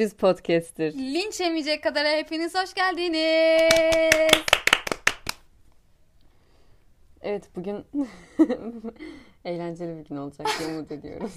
düz 0.00 0.14
podcast'tir. 0.14 0.94
Linç 0.94 1.40
yemeyecek 1.40 1.82
kadar 1.82 2.06
hepiniz 2.06 2.54
hoş 2.54 2.74
geldiniz. 2.74 4.30
Evet 7.20 7.48
bugün 7.56 7.84
eğlenceli 9.44 9.98
bir 9.98 10.04
gün 10.04 10.16
olacak 10.16 10.46
diye 10.58 10.68
umut 10.68 10.92
ediyoruz. 10.92 11.34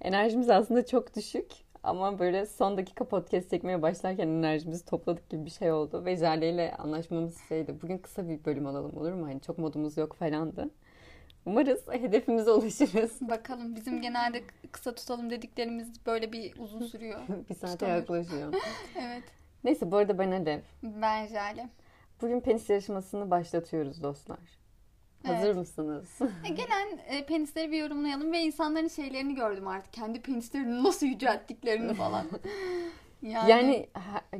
Enerjimiz 0.00 0.50
aslında 0.50 0.86
çok 0.86 1.16
düşük 1.16 1.46
ama 1.82 2.18
böyle 2.18 2.46
son 2.46 2.76
dakika 2.76 3.04
podcast 3.04 3.50
çekmeye 3.50 3.82
başlarken 3.82 4.28
enerjimizi 4.28 4.84
topladık 4.84 5.30
gibi 5.30 5.44
bir 5.44 5.50
şey 5.50 5.72
oldu. 5.72 6.04
Ve 6.04 6.16
Jale 6.16 6.50
ile 6.50 6.74
anlaşmamız 6.78 7.38
şeydi. 7.48 7.74
Bugün 7.82 7.98
kısa 7.98 8.28
bir 8.28 8.44
bölüm 8.44 8.66
alalım 8.66 8.96
olur 8.96 9.12
mu? 9.12 9.26
Hani 9.26 9.40
çok 9.40 9.58
modumuz 9.58 9.96
yok 9.96 10.14
falandı. 10.14 10.70
Umarız 11.46 11.86
hedefimize 11.90 12.50
ulaşırız. 12.50 13.12
Bakalım 13.20 13.76
bizim 13.76 14.02
genelde 14.02 14.42
kısa 14.72 14.94
tutalım 14.94 15.30
dediklerimiz 15.30 16.06
böyle 16.06 16.32
bir 16.32 16.58
uzun 16.58 16.80
sürüyor. 16.86 17.20
bir 17.50 17.54
saate 17.54 17.72
Tutamıyorum. 17.72 18.14
yaklaşıyor. 18.14 18.54
evet. 19.00 19.22
Neyse 19.64 19.90
bu 19.90 19.96
arada 19.96 20.18
ben 20.18 20.30
Alev. 20.30 20.60
Ben 20.82 21.26
Jale. 21.26 21.68
Bugün 22.22 22.40
penis 22.40 22.70
yarışmasını 22.70 23.30
başlatıyoruz 23.30 24.02
dostlar. 24.02 24.38
Hazır 25.26 25.46
Evet. 25.46 25.56
mısınız? 25.56 26.18
E, 26.44 26.48
Gelen 26.48 26.98
e, 27.08 27.26
penisleri 27.26 27.70
bir 27.72 27.78
yorumlayalım 27.78 28.32
ve 28.32 28.38
insanların 28.40 28.88
şeylerini 28.88 29.34
gördüm 29.34 29.68
artık. 29.68 29.92
Kendi 29.92 30.20
penislerini 30.22 30.84
nasıl 30.84 31.06
yücelttiklerini 31.06 31.94
falan. 31.94 32.26
Yani, 33.22 33.50
Yani 33.50 33.88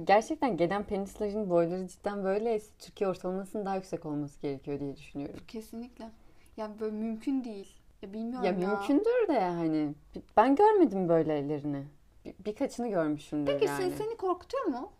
gerçekten 0.04 0.56
gelen 0.56 0.82
penislerin 0.84 1.50
boyları 1.50 1.88
cidden 1.88 2.24
böyleyse 2.24 2.66
Türkiye 2.78 3.10
ortalamasının 3.10 3.66
daha 3.66 3.76
yüksek 3.76 4.06
olması 4.06 4.40
gerekiyor 4.40 4.80
diye 4.80 4.96
düşünüyorum. 4.96 5.40
kesinlikle. 5.48 6.04
Ya 6.56 6.80
böyle 6.80 6.96
mümkün 6.96 7.44
değil. 7.44 7.76
Ya 8.02 8.12
bilmiyorum 8.12 8.44
Ya 8.44 8.52
ya. 8.52 8.58
mümkündür 8.68 9.28
de 9.28 9.40
hani 9.40 9.94
ben 10.36 10.56
görmedim 10.56 11.08
böylelerini. 11.08 11.84
Bir, 12.24 12.34
birkaçını 12.44 12.88
görmüşümdür 12.88 13.52
Peki 13.52 13.64
yani. 13.64 13.90
sen- 13.90 14.04
seni 14.04 14.16
korkutuyor 14.16 14.64
mu? 14.64 14.92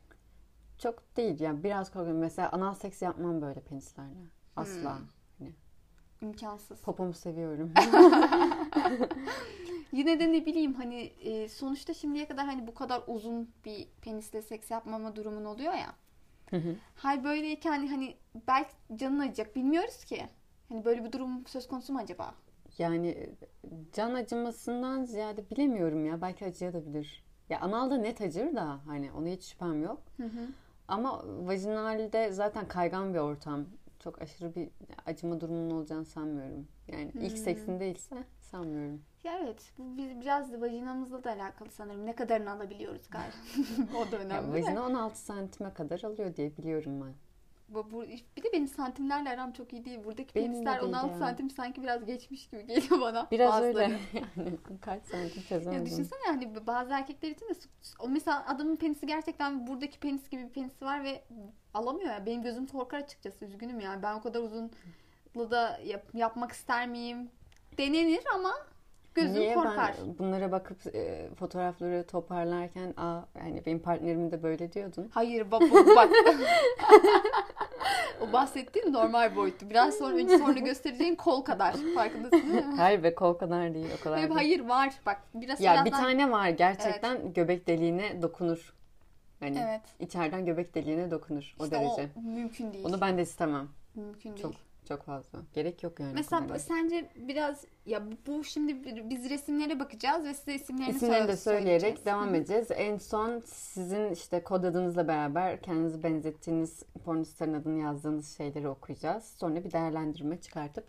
Çok 0.78 1.16
değil 1.16 1.40
yani 1.40 1.64
biraz 1.64 1.92
korkuyorum. 1.92 2.20
Mesela 2.20 2.52
anal 2.52 2.74
seks 2.74 3.02
yapmam 3.02 3.42
böyle 3.42 3.60
penislerle. 3.60 4.14
Asla. 4.56 4.98
Hmm. 5.38 5.46
İmkansız. 6.22 6.80
Popomu 6.80 7.14
seviyorum. 7.14 7.72
Yine 9.92 10.20
de 10.20 10.32
ne 10.32 10.46
bileyim 10.46 10.74
hani 10.74 11.00
e, 11.00 11.48
sonuçta 11.48 11.94
şimdiye 11.94 12.28
kadar 12.28 12.46
hani 12.46 12.66
bu 12.66 12.74
kadar 12.74 13.02
uzun 13.06 13.50
bir 13.64 13.88
penisle 14.02 14.42
seks 14.42 14.70
yapmama 14.70 15.16
durumun 15.16 15.44
oluyor 15.44 15.72
ya. 15.72 15.94
Hı 16.50 16.56
hı. 16.56 16.74
Hal 16.96 17.24
böyleyken 17.24 17.86
hani 17.86 18.16
belki 18.48 18.70
canın 18.96 19.18
acıyacak 19.18 19.56
bilmiyoruz 19.56 20.04
ki. 20.04 20.26
Hani 20.72 20.84
böyle 20.84 21.04
bir 21.04 21.12
durum 21.12 21.46
söz 21.46 21.68
konusu 21.68 21.92
mu 21.92 21.98
acaba? 21.98 22.34
yani 22.78 23.08
e, 23.08 23.30
can 23.92 24.14
acımasından 24.14 25.04
ziyade 25.04 25.50
bilemiyorum 25.50 26.06
ya. 26.06 26.20
Belki 26.20 26.44
acıyabilir. 26.46 27.24
Ya 27.50 27.60
analda 27.60 27.96
net 27.96 28.20
acır 28.20 28.54
da 28.56 28.80
hani 28.86 29.12
ona 29.12 29.26
hiç 29.28 29.44
şüphem 29.44 29.82
yok. 29.82 30.02
Hı 30.16 30.22
hı. 30.22 30.46
Ama 30.88 31.22
vajinalde 31.46 32.32
zaten 32.32 32.68
kaygan 32.68 33.14
bir 33.14 33.18
ortam. 33.18 33.64
Çok 33.98 34.22
aşırı 34.22 34.54
bir 34.54 34.68
acıma 35.06 35.40
durumunun 35.40 35.70
olacağını 35.70 36.04
sanmıyorum. 36.04 36.68
Yani 36.88 37.10
ilk 37.14 37.30
Hmm. 37.32 37.36
seksin 37.36 37.80
değilse 37.80 38.16
sanmıyorum. 38.40 39.02
Ya 39.24 39.38
evet 39.38 39.72
bu 39.78 39.96
biz 39.96 40.20
biraz 40.20 40.52
da 40.52 40.60
vajinamızla 40.60 41.24
da 41.24 41.30
alakalı 41.30 41.70
sanırım. 41.70 42.06
Ne 42.06 42.14
kadarını 42.14 42.50
alabiliyoruz 42.50 43.10
galiba. 43.10 43.32
o 43.98 44.12
da 44.12 44.16
Ya 44.16 44.22
önemli. 44.22 44.48
de. 44.48 44.52
vajina 44.52 44.86
16 44.86 45.20
santime 45.20 45.74
kadar 45.74 46.02
alıyor 46.02 46.36
diye 46.36 46.56
biliyorum 46.56 47.00
ben. 47.00 47.14
Bu, 47.74 47.90
bu- 47.90 48.02
bir 48.36 48.42
de 48.42 48.52
benim 48.52 48.68
santimlerle 48.68 49.30
aram 49.30 49.52
çok 49.52 49.72
iyi 49.72 49.84
değil. 49.84 50.04
Buradaki 50.04 50.34
Benim 50.34 50.52
penisler 50.52 50.80
değil 50.80 50.92
16 50.92 51.08
ya. 51.08 51.18
santim 51.18 51.50
sanki 51.50 51.82
biraz 51.82 52.04
geçmiş 52.04 52.48
gibi 52.48 52.66
geliyor 52.66 53.00
bana. 53.00 53.28
Biraz 53.30 53.52
Bazıları. 53.52 53.78
öyle 53.78 53.98
yani 54.36 54.56
kaç 54.80 55.02
santim 55.04 55.42
Ya 55.42 55.48
çözemedim. 55.48 55.86
düşünsene 55.86 56.20
yani 56.26 56.66
bazı 56.66 56.92
erkekler 56.92 57.30
için 57.30 57.48
de 57.48 57.52
o 58.00 58.08
mesela 58.08 58.44
adamın 58.48 58.76
penisi 58.76 59.06
gerçekten 59.06 59.66
buradaki 59.66 60.00
penis 60.00 60.28
gibi 60.30 60.42
bir 60.42 60.48
penisi 60.50 60.84
var 60.84 61.04
ve 61.04 61.24
alamıyor 61.74 62.10
ya. 62.10 62.26
Benim 62.26 62.42
gözüm 62.42 62.66
korkar 62.66 62.98
açıkçası. 62.98 63.44
Üzgünüm 63.44 63.80
yani. 63.80 64.02
Ben 64.02 64.14
o 64.14 64.22
kadar 64.22 64.40
uzunlu 64.40 64.70
da 65.50 65.80
yap- 65.84 66.14
yapmak 66.14 66.52
ister 66.52 66.88
miyim? 66.88 67.30
Denenir 67.78 68.22
ama 68.34 68.52
gözüm 69.14 69.40
Niye 69.40 69.54
korkar. 69.54 69.94
ben 69.98 70.18
bunlara 70.18 70.52
bakıp 70.52 70.94
e, 70.94 71.28
fotoğrafları 71.38 72.06
toparlarken 72.06 72.94
aa 72.96 73.20
yani 73.38 73.62
benim 73.66 73.78
partnerim 73.78 74.30
de 74.32 74.42
böyle 74.42 74.72
diyordun. 74.72 75.08
Hayır 75.14 75.50
bak 75.50 75.62
bak. 75.96 76.10
o 78.20 78.32
bahsettiğim 78.32 78.92
normal 78.92 79.36
boyuttu. 79.36 79.70
Biraz 79.70 79.94
sonra 79.94 80.16
önce 80.16 80.38
sonra 80.38 80.58
göstereceğim 80.58 81.16
kol 81.16 81.42
kadar. 81.42 81.74
Farkındasın 81.94 82.52
değil 82.52 82.64
mi? 82.66 82.74
Hayır 82.76 83.02
be 83.02 83.14
kol 83.14 83.34
kadar 83.34 83.74
değil 83.74 83.86
o 84.00 84.04
kadar 84.04 84.16
Hayır, 84.18 84.28
değil. 84.28 84.36
hayır 84.38 84.60
var. 84.60 84.94
Bak 85.06 85.22
biraz 85.34 85.60
Ya 85.60 85.72
birazdan- 85.72 85.84
bir 85.84 85.90
tane 85.90 86.30
var 86.30 86.48
gerçekten 86.48 87.32
göbek 87.32 87.66
deliğine 87.66 88.22
dokunur. 88.22 88.74
Hani 89.40 89.58
Evet. 89.58 89.80
içeriden 90.00 90.44
göbek 90.46 90.74
deliğine 90.74 91.10
dokunur 91.10 91.54
o 91.58 91.64
İşte 91.64 91.76
derece. 91.76 92.08
o 92.16 92.20
mümkün 92.22 92.72
değil. 92.72 92.84
Onu 92.84 93.00
ben 93.00 93.18
de 93.18 93.22
istemem. 93.22 93.68
Mümkün 93.94 94.36
değil. 94.36 94.58
Çok 94.96 95.04
fazla. 95.06 95.38
Gerek 95.54 95.82
yok 95.82 96.00
yani. 96.00 96.12
Mesela 96.14 96.42
kadar. 96.46 96.58
sence 96.58 97.10
biraz 97.16 97.64
ya 97.86 98.02
bu 98.26 98.44
şimdi 98.44 98.84
bir- 98.84 99.10
biz 99.10 99.30
resimlere 99.30 99.80
bakacağız 99.80 100.24
ve 100.24 100.34
size 100.34 100.54
isimlerini 100.54 100.96
İsimlerini 100.96 101.28
de 101.28 101.36
söyle- 101.36 101.58
söyleyerek 101.60 102.06
devam 102.06 102.34
edeceğiz. 102.34 102.70
En 102.70 102.98
son 102.98 103.42
sizin 103.46 104.10
işte 104.12 104.42
kod 104.44 104.64
adınızla 104.64 105.08
beraber 105.08 105.62
kendinizi 105.62 106.02
benzettiğiniz 106.02 106.82
pornostarın 107.04 107.52
adını 107.54 107.78
yazdığınız 107.80 108.36
şeyleri 108.36 108.68
okuyacağız. 108.68 109.24
Sonra 109.24 109.64
bir 109.64 109.72
değerlendirme 109.72 110.40
çıkartıp 110.40 110.84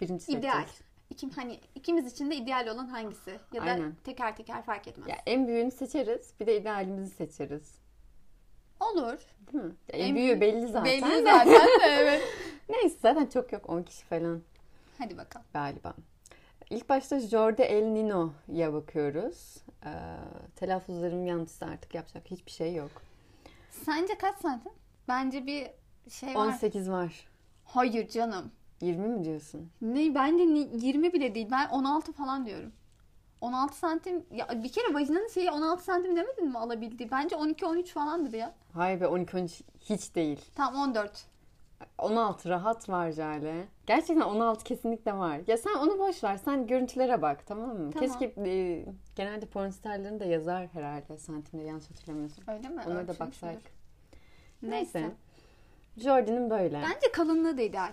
birinci 0.00 0.32
İdeal. 0.32 0.42
seçeceğiz. 0.42 0.80
İkim, 1.10 1.30
hani 1.30 1.60
ikimiz 1.74 2.12
için 2.12 2.30
de 2.30 2.36
ideal 2.36 2.66
olan 2.66 2.86
hangisi? 2.86 3.30
Ya 3.52 3.62
da 3.66 3.70
Aynen. 3.70 3.94
teker 4.04 4.36
teker 4.36 4.62
fark 4.64 4.88
etmez. 4.88 5.08
Ya 5.08 5.16
en 5.26 5.46
büyüğünü 5.48 5.70
seçeriz. 5.70 6.34
Bir 6.40 6.46
de 6.46 6.60
idealimizi 6.60 7.10
seçeriz. 7.14 7.74
Olur. 8.80 9.18
Değil 9.52 9.64
mi? 9.64 10.14
Büyük- 10.14 10.40
belli 10.40 10.66
zaten. 10.66 10.84
Belli 10.84 11.22
zaten 11.22 11.52
de 11.80 11.84
evet. 11.86 12.22
Neyse 12.68 12.96
zaten 13.02 13.26
çok 13.26 13.52
yok. 13.52 13.70
10 13.70 13.82
kişi 13.82 14.04
falan 14.04 14.42
Hadi 14.98 15.16
bakalım. 15.18 15.46
galiba. 15.52 15.94
İlk 16.70 16.88
başta 16.88 17.20
Jordi 17.20 17.62
El 17.62 17.84
Nino'ya 17.84 18.72
bakıyoruz. 18.72 19.56
Ee, 19.84 19.90
telaffuzlarım 20.56 21.26
yanlışsa 21.26 21.66
artık 21.66 21.94
yapacak 21.94 22.30
hiçbir 22.30 22.50
şey 22.50 22.74
yok. 22.74 22.90
Sence 23.70 24.18
kaç 24.18 24.38
santim? 24.38 24.72
Bence 25.08 25.46
bir 25.46 25.66
şey 26.10 26.34
var. 26.34 26.46
18 26.46 26.90
var. 26.90 27.28
Hayır 27.64 28.08
canım. 28.08 28.50
20 28.80 29.08
mi 29.08 29.24
diyorsun? 29.24 29.70
Ne 29.80 30.14
bence 30.14 30.46
ni- 30.46 30.86
20 30.86 31.12
bile 31.12 31.34
değil. 31.34 31.48
Ben 31.50 31.68
16 31.68 32.12
falan 32.12 32.46
diyorum. 32.46 32.72
16 33.40 33.76
santim 33.78 34.26
ya 34.30 34.62
bir 34.62 34.72
kere 34.72 34.94
vajinanın 34.94 35.28
şeyi 35.28 35.50
16 35.50 35.84
santim 35.84 36.16
demedin 36.16 36.48
mi 36.48 36.58
alabildiği? 36.58 37.10
Bence 37.10 37.36
12-13 37.36 37.86
falandır 37.86 38.32
ya. 38.32 38.54
Hayır 38.72 39.00
be 39.00 39.06
12 39.06 39.36
13 39.36 39.62
hiç 39.80 40.14
değil. 40.14 40.40
Tamam 40.54 40.88
14. 40.90 41.26
16 41.98 42.48
rahat 42.48 42.88
var 42.88 43.10
Jale. 43.10 43.64
Gerçekten 43.86 44.20
16 44.20 44.64
kesinlikle 44.64 45.12
var. 45.12 45.40
Ya 45.46 45.56
sen 45.58 45.74
onu 45.74 45.98
boş 45.98 46.24
ver. 46.24 46.36
Sen 46.36 46.66
görüntülere 46.66 47.22
bak 47.22 47.46
tamam 47.46 47.68
mı? 47.78 47.90
Tamam. 47.92 48.18
Keşke 48.18 48.40
e, 48.50 48.84
genelde 49.16 49.46
pornstarların 49.46 50.20
da 50.20 50.24
yazar 50.24 50.66
herhalde 50.66 51.18
santimde 51.18 51.62
yanlış 51.62 51.90
hatırlamıyorsun. 51.90 52.44
Öyle 52.48 52.68
mi? 52.68 52.82
Onlara 52.86 53.08
da 53.08 53.18
baksaydık. 53.18 53.62
Neyse. 54.62 55.00
Neyse. 55.00 55.14
Jordi'nin 55.96 56.50
böyle. 56.50 56.82
Bence 56.82 57.12
kalınlığı 57.12 57.58
da 57.58 57.62
ideal. 57.62 57.92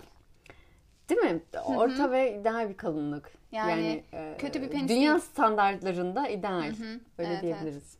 Değil 1.08 1.20
mi? 1.20 1.42
Orta 1.66 2.10
ve 2.10 2.40
ideal 2.40 2.68
bir 2.68 2.76
kalınlık. 2.76 3.32
Yani 3.54 4.04
e, 4.12 4.34
kötü 4.38 4.62
bir 4.62 4.68
penis 4.68 4.88
Dünya 4.88 5.12
değil. 5.12 5.24
standartlarında 5.24 6.28
ideal. 6.28 6.62
Hı 6.62 6.84
hı. 6.84 7.00
Öyle 7.18 7.30
Evet, 7.30 7.42
diyebiliriz. 7.42 7.98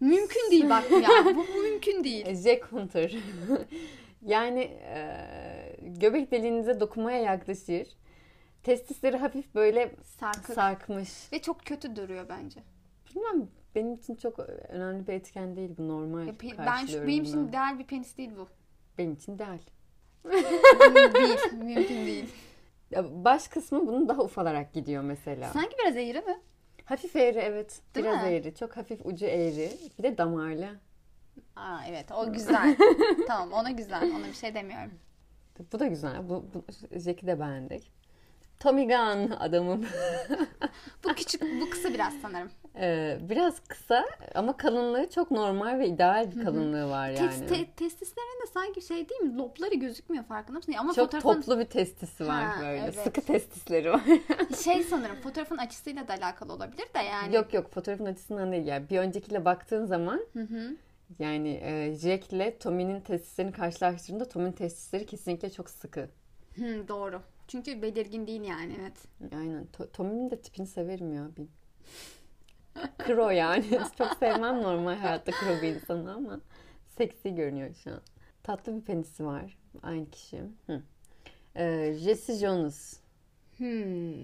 Mümkün 0.00 0.50
değil 0.50 0.70
bak 0.70 0.90
ya. 0.90 1.08
Bu, 1.36 1.62
mümkün 1.62 2.04
değil. 2.04 2.26
E, 2.26 2.34
Jack 2.34 2.72
Hunter. 2.72 3.16
yani 4.26 4.60
e, 4.60 5.26
göbek 5.80 6.30
deliğinize 6.30 6.80
dokunmaya 6.80 7.18
yaklaşır. 7.22 7.88
Testisleri 8.62 9.16
hafif 9.16 9.54
böyle 9.54 9.94
Sarkık. 10.02 10.54
sarkmış. 10.54 11.32
Ve 11.32 11.42
çok 11.42 11.60
kötü 11.66 11.96
duruyor 11.96 12.26
bence. 12.28 12.60
Bilmem 13.10 13.48
benim 13.74 13.94
için 13.94 14.14
çok 14.14 14.38
önemli 14.68 15.06
bir 15.06 15.12
etken 15.12 15.56
değil 15.56 15.70
bu 15.78 15.88
normal. 15.88 16.26
Ya 16.26 16.32
pe- 16.32 16.66
ben 16.66 16.86
şu, 16.86 17.06
benim 17.06 17.24
için 17.24 17.48
ideal 17.48 17.78
bir 17.78 17.84
penis 17.84 18.18
değil 18.18 18.30
bu. 18.38 18.48
Benim 18.98 19.12
için 19.12 19.34
ideal. 19.34 19.58
değil. 21.14 21.38
Mümkün 21.52 22.06
değil. 22.06 22.28
Baş 22.96 23.48
kısmı 23.48 23.86
bunun 23.86 24.08
daha 24.08 24.22
ufalarak 24.22 24.72
gidiyor 24.72 25.02
mesela. 25.02 25.48
Sanki 25.52 25.76
biraz 25.78 25.96
eğri 25.96 26.20
mi? 26.20 26.40
Hafif 26.84 27.16
eğri 27.16 27.38
evet. 27.38 27.80
Değil 27.94 28.06
Biraz 28.06 28.22
mi? 28.24 28.28
eğri. 28.28 28.54
Çok 28.54 28.76
hafif 28.76 29.06
ucu 29.06 29.26
eğri. 29.26 29.72
Bir 29.98 30.02
de 30.02 30.18
damarlı. 30.18 30.68
Aa 31.56 31.78
evet 31.88 32.12
o 32.12 32.32
güzel. 32.32 32.76
tamam 33.26 33.52
ona 33.52 33.70
güzel. 33.70 34.10
Ona 34.16 34.26
bir 34.26 34.32
şey 34.34 34.54
demiyorum. 34.54 34.92
Bu 35.72 35.78
da 35.78 35.86
güzel. 35.86 36.28
Bu, 36.28 36.44
bu 36.54 36.64
Jack'i 37.00 37.26
de 37.26 37.40
beğendik. 37.40 37.92
Tommy 38.60 38.84
Gunn 38.88 39.30
adamım. 39.30 39.86
Bu 41.04 41.08
küçük, 41.14 41.42
bu 41.60 41.70
kısa 41.70 41.88
biraz 41.94 42.14
sanırım. 42.22 42.50
Ee, 42.76 43.18
biraz 43.28 43.60
kısa 43.60 44.04
ama 44.34 44.56
kalınlığı 44.56 45.10
çok 45.10 45.30
normal 45.30 45.78
ve 45.78 45.88
ideal 45.88 46.30
bir 46.36 46.44
kalınlığı 46.44 46.88
var 46.90 47.08
yani. 47.10 47.18
Tes, 47.30 47.48
te, 47.48 47.70
testislerinde 47.76 48.46
sanki 48.54 48.80
şey 48.82 49.08
değil 49.08 49.20
mi? 49.20 49.38
Lobları 49.38 49.74
gözükmüyor 49.74 50.24
farkında 50.24 50.56
mısın? 50.56 50.72
Ama 50.78 50.94
çok 50.94 51.04
fotoğrafın 51.04 51.40
toplu 51.40 51.58
bir 51.58 51.64
testisi 51.64 52.26
var 52.26 52.44
Ha, 52.44 52.62
böyle. 52.62 52.82
evet. 52.82 52.94
Sıkı 53.04 53.20
testisleri 53.20 53.90
var. 53.90 54.00
şey 54.64 54.82
sanırım 54.82 55.16
fotoğrafın 55.16 55.56
açısıyla 55.56 56.08
da 56.08 56.14
alakalı 56.14 56.52
olabilir 56.52 56.86
de 56.94 56.98
yani. 56.98 57.34
yok 57.36 57.54
yok 57.54 57.70
fotoğrafın 57.70 58.04
açısından 58.06 58.52
değil. 58.52 58.66
Yani 58.66 58.90
bir 58.90 58.98
öncekiyle 58.98 59.44
baktığın 59.44 59.86
zaman 59.86 60.20
Hı 60.32 60.40
hı. 60.42 60.76
yani 61.18 61.60
e, 61.62 61.94
Jack 61.94 62.32
ile 62.32 62.58
Tommy'nin 62.58 63.00
testislerini 63.00 63.52
karşılaştırdığında 63.52 64.28
Tommy'nin 64.28 64.52
testisleri 64.52 65.06
kesinlikle 65.06 65.50
çok 65.50 65.70
sıkı. 65.70 66.08
Hı, 66.56 66.88
doğru. 66.88 67.22
Çünkü 67.48 67.82
belirgin 67.82 68.26
değil 68.26 68.42
yani 68.42 68.76
evet. 68.80 69.32
Aynen. 69.34 69.66
To- 69.78 69.90
Tommy'nin 69.92 70.30
de 70.30 70.40
tipini 70.40 70.66
severim 70.66 71.12
ya. 71.14 71.28
Bir... 71.36 71.46
Kro 72.98 73.30
yani. 73.30 73.64
Çok 73.98 74.16
sevmem 74.18 74.62
normal 74.62 74.96
hayatta 74.96 75.32
kro 75.32 75.62
bir 75.62 75.74
insanı 75.74 76.14
ama 76.14 76.40
seksi 76.98 77.34
görünüyor 77.34 77.74
şu 77.74 77.90
an. 77.90 78.00
Tatlı 78.42 78.76
bir 78.76 78.80
penisi 78.80 79.24
var. 79.24 79.58
Aynı 79.82 80.10
kişi. 80.10 80.42
Hı. 80.66 80.82
Ee, 81.56 81.94
Jesse 81.98 82.34
Jonas. 82.34 82.96
Hmm. 83.56 84.14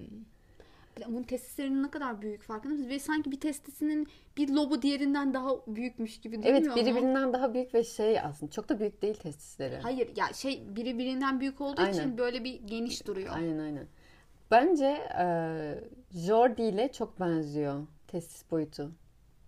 Bunun 1.07 1.23
testislerinin 1.23 1.83
ne 1.83 1.89
kadar 1.89 2.21
büyük 2.21 2.41
farkında 2.41 2.73
mısınız? 2.73 2.89
Ve 2.89 2.99
sanki 2.99 3.31
bir 3.31 3.39
testisinin 3.39 4.07
bir 4.37 4.49
lobu 4.49 4.81
diğerinden 4.81 5.33
daha 5.33 5.49
büyükmüş 5.67 6.19
gibi 6.21 6.43
değil 6.43 6.55
Evet 6.55 6.67
mi 6.67 6.75
biri 6.75 6.89
ama? 6.91 6.99
birinden 6.99 7.33
daha 7.33 7.53
büyük 7.53 7.73
ve 7.73 7.83
şey 7.83 8.19
aslında 8.19 8.51
çok 8.51 8.69
da 8.69 8.79
büyük 8.79 9.01
değil 9.01 9.13
testisleri. 9.15 9.75
Hayır 9.75 10.09
ya 10.15 10.25
şey 10.33 10.63
biri 10.75 10.97
birinden 10.97 11.39
büyük 11.39 11.61
olduğu 11.61 11.81
Aynen. 11.81 11.93
için 11.93 12.17
böyle 12.17 12.43
bir 12.43 12.61
geniş 12.61 13.07
duruyor. 13.07 13.33
Aynen 13.35 13.59
aynen. 13.59 13.87
Bence 14.51 14.85
e, 15.19 15.25
Jordi 16.11 16.61
ile 16.61 16.91
çok 16.91 17.19
benziyor 17.19 17.87
testis 18.07 18.51
boyutu. 18.51 18.91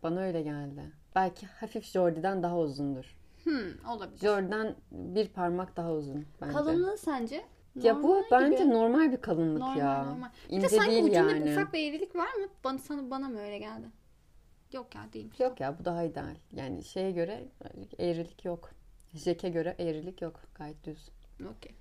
Bana 0.03 0.19
öyle 0.21 0.41
geldi. 0.41 0.81
Belki 1.15 1.45
hafif 1.47 1.83
Jordi'den 1.85 2.43
daha 2.43 2.59
uzundur. 2.59 3.15
Hmm, 3.43 3.85
olabilir. 3.93 4.19
Jordi'den 4.19 4.75
bir 4.91 5.27
parmak 5.27 5.77
daha 5.77 5.91
uzun 5.93 6.25
bence. 6.41 6.53
Kalınlığı 6.53 6.97
sence? 6.97 7.45
Ya 7.75 8.03
bu 8.03 8.07
Normal 8.09 8.23
bence 8.31 8.63
gibi. 8.63 8.69
normal 8.73 9.11
bir 9.11 9.17
kalınlık 9.21 9.61
normal 9.61 9.77
ya. 9.77 10.03
normal. 10.05 10.29
Bir 10.49 10.55
İnce 10.57 10.65
de 10.69 10.69
sanki 10.75 10.91
değil 10.91 11.03
ucunda 11.03 11.31
yani. 11.31 11.51
ufak 11.51 11.73
bir 11.73 11.79
eğrilik 11.89 12.15
var 12.15 12.33
mı? 12.33 12.47
Bana, 12.63 12.77
sana, 12.77 13.11
bana 13.11 13.27
mı 13.29 13.39
öyle 13.39 13.57
geldi? 13.59 13.87
Yok 14.73 14.95
ya 14.95 15.01
değilmiş. 15.13 15.39
Yok 15.39 15.59
ya 15.59 15.79
bu 15.79 15.85
daha 15.85 16.03
ideal. 16.03 16.35
Yani 16.51 16.83
şeye 16.83 17.11
göre 17.11 17.47
eğrilik 17.99 18.45
yok. 18.45 18.69
Jack'e 19.13 19.49
göre 19.49 19.75
eğrilik 19.79 20.21
yok. 20.21 20.39
Gayet 20.55 20.83
düz. 20.85 21.09
Okey. 21.41 21.71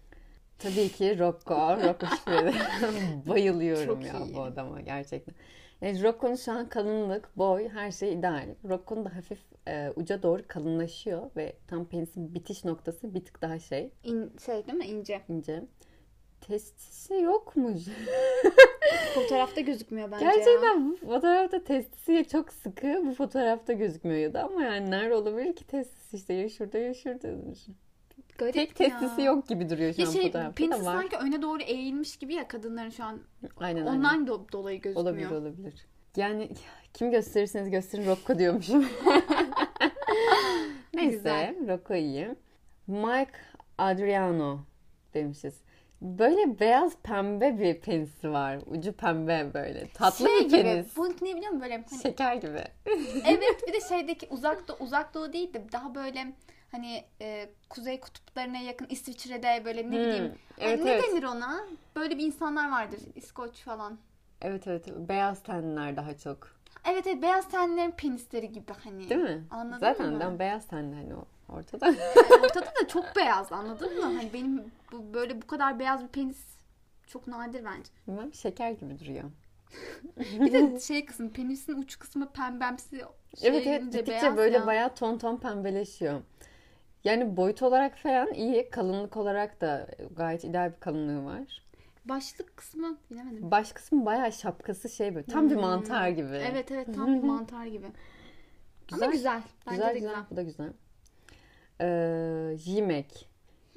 Tabii 0.59 0.89
ki 0.89 1.19
Rocco. 1.19 1.55
Rocco. 1.77 2.07
Bayılıyorum 3.29 3.87
Çok 3.87 4.05
ya 4.05 4.25
iyi. 4.25 4.35
bu 4.35 4.43
adama 4.43 4.81
gerçekten. 4.81 5.35
Yani 5.81 6.03
Rocco'nun 6.03 6.35
şu 6.35 6.53
an 6.53 6.69
kalınlık, 6.69 7.37
boy 7.37 7.69
her 7.69 7.91
şey 7.91 8.13
ideal. 8.13 8.49
Rocco'nun 8.69 9.05
da 9.05 9.17
hafif 9.17 9.39
e, 9.69 9.91
uca 9.97 10.23
doğru 10.23 10.43
kalınlaşıyor 10.49 11.31
ve 11.37 11.57
tam 11.67 11.89
penisin 11.89 12.35
bitiş 12.35 12.65
noktası 12.65 13.15
bir 13.15 13.25
tık 13.25 13.43
daha 13.43 13.59
şey 13.59 13.91
İn, 14.05 14.33
şey 14.47 14.67
değil 14.67 14.79
mi 14.79 14.87
ince? 14.87 15.21
ince. 15.29 15.65
Testisi 16.41 17.15
yok 17.15 17.57
mu? 17.57 17.75
Fotoğrafta 19.15 19.61
gözükmüyor 19.71 20.11
bence 20.13 20.25
ya. 20.25 20.35
Gerçekten 20.35 20.91
bu 20.91 20.97
fotoğrafta 20.97 21.65
testisi 21.65 22.29
çok 22.29 22.53
sıkı. 22.53 23.03
Bu 23.07 23.15
fotoğrafta 23.15 23.73
gözükmüyordu 23.73 24.39
ama 24.39 24.63
yani 24.63 24.91
nerede 24.91 25.15
olabilir 25.15 25.57
ki 25.57 25.67
testis 25.67 26.15
işte 26.15 26.35
ya 26.35 26.49
şurada 26.49 26.79
ya 26.79 26.95
şurada. 26.95 27.29
Garip 28.39 28.55
Tek 28.55 28.77
testisi 28.77 29.23
yok 29.23 29.49
gibi 29.49 29.71
duruyor 29.71 29.95
şu 29.95 30.01
Ya 30.03 30.09
an 30.09 30.13
şey 30.13 30.23
fotoğrafta 30.27 30.53
penisi 30.55 30.81
da 30.81 30.85
var. 30.87 30.97
sanki 31.01 31.17
öne 31.17 31.43
doğru 31.43 31.63
eğilmiş 31.63 32.17
gibi 32.17 32.35
ya 32.35 32.49
kadınların 32.49 32.91
şu 32.91 33.05
an. 33.05 33.21
Aynen 33.57 33.87
aynen. 33.87 33.99
Ondan 33.99 34.27
do- 34.27 34.53
dolayı 34.53 34.81
gözükmüyor. 34.81 35.31
Olabilir 35.31 35.31
olabilir. 35.31 35.87
Yani 36.17 36.49
kim 36.95 37.11
gösterirseniz 37.11 37.71
gösterin 37.71 38.07
Rocco 38.07 38.39
diyormuşum. 38.39 38.89
Neyse 40.95 41.17
Güzel. 41.17 41.69
Rocco 41.69 41.95
iyi. 41.95 42.29
Mike 42.87 43.33
Adriano 43.79 44.59
demişiz. 45.15 45.55
Böyle 46.03 46.61
beyaz 46.61 46.93
pembe 47.03 47.59
bir 47.59 47.81
penisi 47.81 48.31
var. 48.33 48.59
Ucu 48.67 48.93
pembe 48.93 49.51
böyle. 49.55 49.89
Tatlı 49.95 50.27
şey 50.29 50.37
bir 50.39 50.45
gibi. 50.45 50.63
penis. 50.63 50.97
Bu 50.97 51.09
ne 51.09 51.15
biliyor 51.21 51.37
musun 51.53 51.61
böyle 51.61 51.85
hani 51.91 52.03
Şeker 52.03 52.35
gibi. 52.35 52.65
evet 53.27 53.63
bir 53.69 53.73
de 53.73 53.81
şeydeki 53.89 54.27
uzak 54.31 54.69
doğu, 54.69 54.77
uzak 54.81 55.15
doğu 55.15 55.33
değil 55.33 55.55
de 55.55 55.63
daha 55.73 55.95
böyle 55.95 56.33
hani 56.73 57.05
e, 57.21 57.51
kuzey 57.71 58.01
kutuplarına 58.01 58.59
yakın 58.59 58.87
İsviçre'de 58.91 59.63
böyle 59.65 59.91
ne 59.91 59.97
Hmm, 59.97 60.03
bileyim 60.03 60.33
Evet 60.59 60.85
ne 60.85 60.91
evet. 60.91 61.05
denir 61.13 61.23
ona? 61.23 61.61
Böyle 61.97 62.19
bir 62.19 62.27
insanlar 62.27 62.71
vardır 62.71 63.01
İskoç 63.15 63.61
falan. 63.61 63.99
Evet 64.43 64.67
evet. 64.67 64.87
Beyaz 65.09 65.43
tenliler 65.43 65.97
daha 65.97 66.17
çok. 66.17 66.59
Evet 66.85 67.07
evet 67.07 67.23
beyaz 67.23 67.49
tenlerin 67.49 67.91
penisleri 67.91 68.53
gibi 68.53 68.73
hani. 68.85 69.11
Değil 69.11 69.21
mi? 69.21 69.45
Anladın 69.51 69.79
Zaten 69.81 70.13
mı? 70.13 70.21
ben 70.21 70.39
beyaz 70.39 70.67
tenli 70.67 70.95
hani 70.95 71.15
o 71.15 71.25
ortada. 71.49 71.87
Yani 71.87 72.43
ortada 72.45 72.67
da 72.67 72.89
çok 72.89 73.17
beyaz 73.17 73.53
anladın 73.53 73.97
mı? 73.97 74.03
Hani 74.03 74.33
benim 74.33 74.73
bu, 74.93 75.15
böyle 75.15 75.43
bu 75.43 75.47
kadar 75.47 75.79
beyaz 75.79 76.03
bir 76.03 76.09
penis 76.09 76.39
çok 77.07 77.27
nadir 77.27 77.65
bence. 77.65 77.91
Bilmem 78.09 78.35
şeker 78.35 78.71
gibi 78.71 78.99
duruyor. 78.99 79.25
Bir 80.17 80.53
de 80.53 80.81
şey 80.81 81.05
kısmı 81.05 81.31
penisin 81.33 81.83
uç 81.83 81.99
kısmı 81.99 82.33
pembemsi 82.33 82.89
şey 83.41 83.49
evet 83.49 83.67
evet 83.67 83.83
gittikçe 83.83 84.11
beyaz 84.13 84.37
böyle 84.37 84.57
ya. 84.57 84.67
bayağı 84.67 84.95
ton 84.95 85.19
ton 85.19 85.37
pembeleşiyor. 85.37 86.21
Yani 87.05 87.37
boyut 87.37 87.63
olarak 87.63 87.99
falan 87.99 88.35
iyi. 88.35 88.71
Kalınlık 88.71 89.17
olarak 89.17 89.61
da 89.61 89.87
gayet 90.17 90.45
ideal 90.45 90.73
bir 90.73 90.81
kalınlığı 90.81 91.25
var. 91.25 91.63
Başlık 92.05 92.57
kısmı 92.57 92.99
bilemedim. 93.11 93.51
Baş 93.51 93.73
kısmı 93.73 94.07
bayağı 94.07 94.33
şapkası 94.33 94.89
şey 94.89 95.15
böyle. 95.15 95.27
Tam 95.27 95.51
bir 95.51 95.55
Hmm. 95.55 95.61
mantar 95.63 96.09
gibi. 96.09 96.37
Evet 96.53 96.71
evet 96.73 96.95
tam 96.95 97.15
bir 97.15 97.23
mantar 97.29 97.67
gibi. 97.67 97.87
Güzel. 98.89 99.03
Ama 99.05 99.13
güzel. 99.13 99.43
Bence 99.67 99.77
güzel, 99.77 99.89
de 99.89 99.95
güzel. 99.99 100.11
güzel. 100.11 100.25
Bu 100.31 100.37
da 100.37 100.43
güzel. 100.43 100.73
Ee, 101.81 101.87
yemek. 102.65 103.29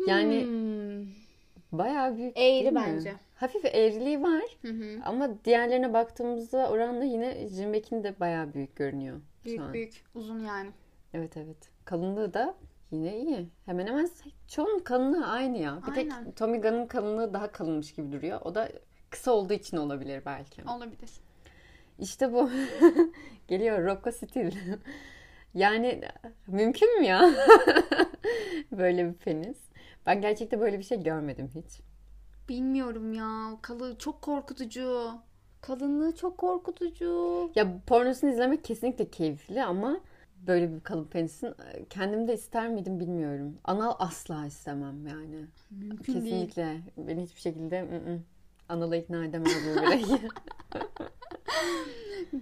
Yani 0.07 0.43
Hmm. 0.45 1.07
bayağı 1.79 2.17
büyük 2.17 2.37
Eğri 2.37 2.43
değil 2.63 2.71
mi? 2.73 2.83
bence. 2.87 3.13
Hafif 3.35 3.65
eğriliği 3.65 4.21
var. 4.23 4.43
Hı 4.61 4.67
hı. 4.67 4.99
Ama 5.05 5.29
diğerlerine 5.45 5.93
baktığımızda 5.93 6.69
oranla 6.69 7.03
yine 7.03 7.47
Jimmek'in 7.47 8.03
de 8.03 8.19
bayağı 8.19 8.53
büyük 8.53 8.75
görünüyor. 8.75 9.21
şu 9.43 9.45
Büyük 9.49 9.73
büyük 9.73 10.03
uzun 10.15 10.39
yani. 10.39 10.69
Evet 11.13 11.37
evet. 11.37 11.57
Kalınlığı 11.85 12.33
da 12.33 12.55
yine 12.91 13.17
iyi. 13.17 13.49
Hemen 13.65 13.87
hemen 13.87 14.09
çoğunun 14.47 14.79
kalınlığı 14.79 15.27
aynı 15.27 15.57
ya. 15.57 15.81
Bir 15.87 15.91
Aynen. 15.97 16.25
tek 16.25 16.35
Tommy 16.35 16.61
Gunn'ın 16.61 16.87
kalınlığı 16.87 17.33
daha 17.33 17.51
kalınmış 17.51 17.93
gibi 17.93 18.11
duruyor. 18.11 18.41
O 18.41 18.55
da 18.55 18.69
kısa 19.09 19.31
olduğu 19.31 19.53
için 19.53 19.77
olabilir 19.77 20.21
belki. 20.25 20.63
Olabilir. 20.69 21.09
İşte 21.99 22.33
bu. 22.33 22.49
Geliyor 23.47 23.85
Rocco 23.85 24.11
Stil. 24.11 24.55
yani 25.53 26.01
mümkün 26.47 26.99
mü 26.99 27.05
ya? 27.05 27.31
böyle 28.71 29.09
bir 29.09 29.13
penis. 29.13 29.57
Ben 30.05 30.21
gerçekten 30.21 30.59
böyle 30.59 30.79
bir 30.79 30.83
şey 30.83 31.03
görmedim 31.03 31.49
hiç. 31.55 31.81
Bilmiyorum 32.49 33.13
ya. 33.13 33.57
Kalı 33.61 33.97
çok 33.97 34.21
korkutucu. 34.21 35.11
Kalınlığı 35.61 36.15
çok 36.15 36.37
korkutucu. 36.37 37.51
Ya 37.55 37.67
pornosunu 37.87 38.29
izlemek 38.31 38.63
kesinlikle 38.63 39.09
keyifli 39.09 39.63
ama 39.63 39.99
böyle 40.47 40.73
bir 40.73 40.79
kalın 40.79 41.05
penisin 41.05 41.47
e, 41.47 41.85
kendim 41.89 42.27
de 42.27 42.33
ister 42.33 42.69
miydim 42.69 42.99
bilmiyorum. 42.99 43.57
Anal 43.63 43.95
asla 43.99 44.45
istemem 44.45 45.07
yani. 45.07 45.45
Mümkün 45.71 46.13
değil. 46.13 46.23
Kesinlikle. 46.23 46.81
Beni 46.97 47.23
hiçbir 47.23 47.41
şekilde 47.41 47.81
ı-ı, 47.81 48.19
anala 48.69 48.95
ikna 48.95 49.25
edemez 49.25 49.53
bu 49.65 49.81
birey. 49.81 50.05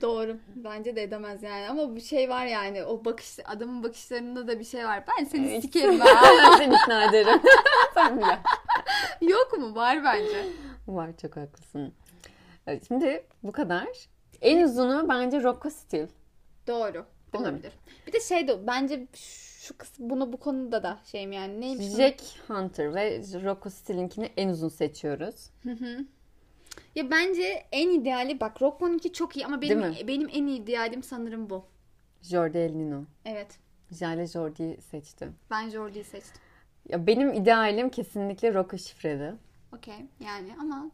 Doğru. 0.02 0.38
Bence 0.56 0.96
de 0.96 1.04
edemez 1.04 1.44
yani. 1.44 1.70
Ama 1.70 1.96
bir 1.96 2.02
şey 2.02 2.30
var 2.30 2.46
yani. 2.46 2.84
O 2.84 3.06
bakış 3.06 3.40
adamın 3.46 3.84
bakışlarında 3.84 4.48
da 4.48 4.60
bir 4.60 4.64
şey 4.66 4.86
var. 4.86 5.04
Ben 5.08 5.24
seni 5.24 5.48
Evet. 5.48 5.62
sikerim 5.62 6.00
ben 6.06 6.58
seni 6.58 6.76
ikna 6.76 7.04
ederim. 7.10 7.42
Sen 7.94 8.18
bile. 8.18 8.40
Yok 9.22 9.58
mu? 9.58 9.76
Var 9.76 10.04
bence. 10.04 10.46
Var 10.88 11.10
çok 11.22 11.38
haklısın. 11.38 11.94
Şimdi 12.88 13.24
bu 13.44 13.52
kadar. 13.52 13.88
En 14.42 14.64
uzunu 14.64 15.10
bence 15.10 15.44
Rocco 15.44 15.70
Stil. 15.70 16.08
Doğru. 16.68 17.06
Değil 17.34 17.44
mi? 17.44 17.50
Olabilir. 17.50 17.72
Bir 18.08 18.14
de 18.14 18.20
şey 18.20 18.48
de 18.48 18.68
bence 18.68 19.08
şu 19.14 19.78
kısım 19.78 20.10
bunu 20.10 20.34
bu 20.34 20.38
konuda 20.38 20.84
da 20.84 21.00
şeyim 21.06 21.32
yani 21.32 21.62
neymiş? 21.62 21.88
Jack 21.88 22.22
Hunter 22.48 22.96
ve 22.96 23.18
Rocco 23.18 23.70
Stil'inkini 23.70 24.32
en 24.38 24.50
uzun 24.50 24.70
seçiyoruz. 24.70 25.50
Hı 25.64 25.72
hı. 25.72 26.06
Ya 26.96 27.12
bence 27.12 27.66
en 27.72 27.90
ideali 27.90 28.40
bak 28.40 28.62
Rocco'nunki 28.62 29.14
çok 29.14 29.38
iyi 29.38 29.46
ama 29.46 29.62
benim 29.62 30.08
benim 30.08 30.30
en 30.34 30.48
idealim 30.48 31.04
sanırım 31.04 31.50
bu. 31.50 31.66
Jordi 32.22 32.58
El 32.58 32.72
Nino. 32.72 33.04
Evet. 33.26 33.60
Jale 33.92 34.28
Jordi'yi 34.28 34.82
seçti. 34.82 35.30
Ben 35.52 35.70
Jordi'yi 35.70 36.04
seçtim. 36.04 36.42
Ya 36.90 37.08
benim 37.08 37.34
idealim 37.34 37.90
kesinlikle 37.90 38.54
Rocco 38.54 38.78
Şifredi. 38.78 39.36
Okey. 39.76 40.06
Yani 40.20 40.56
ama 40.62 40.92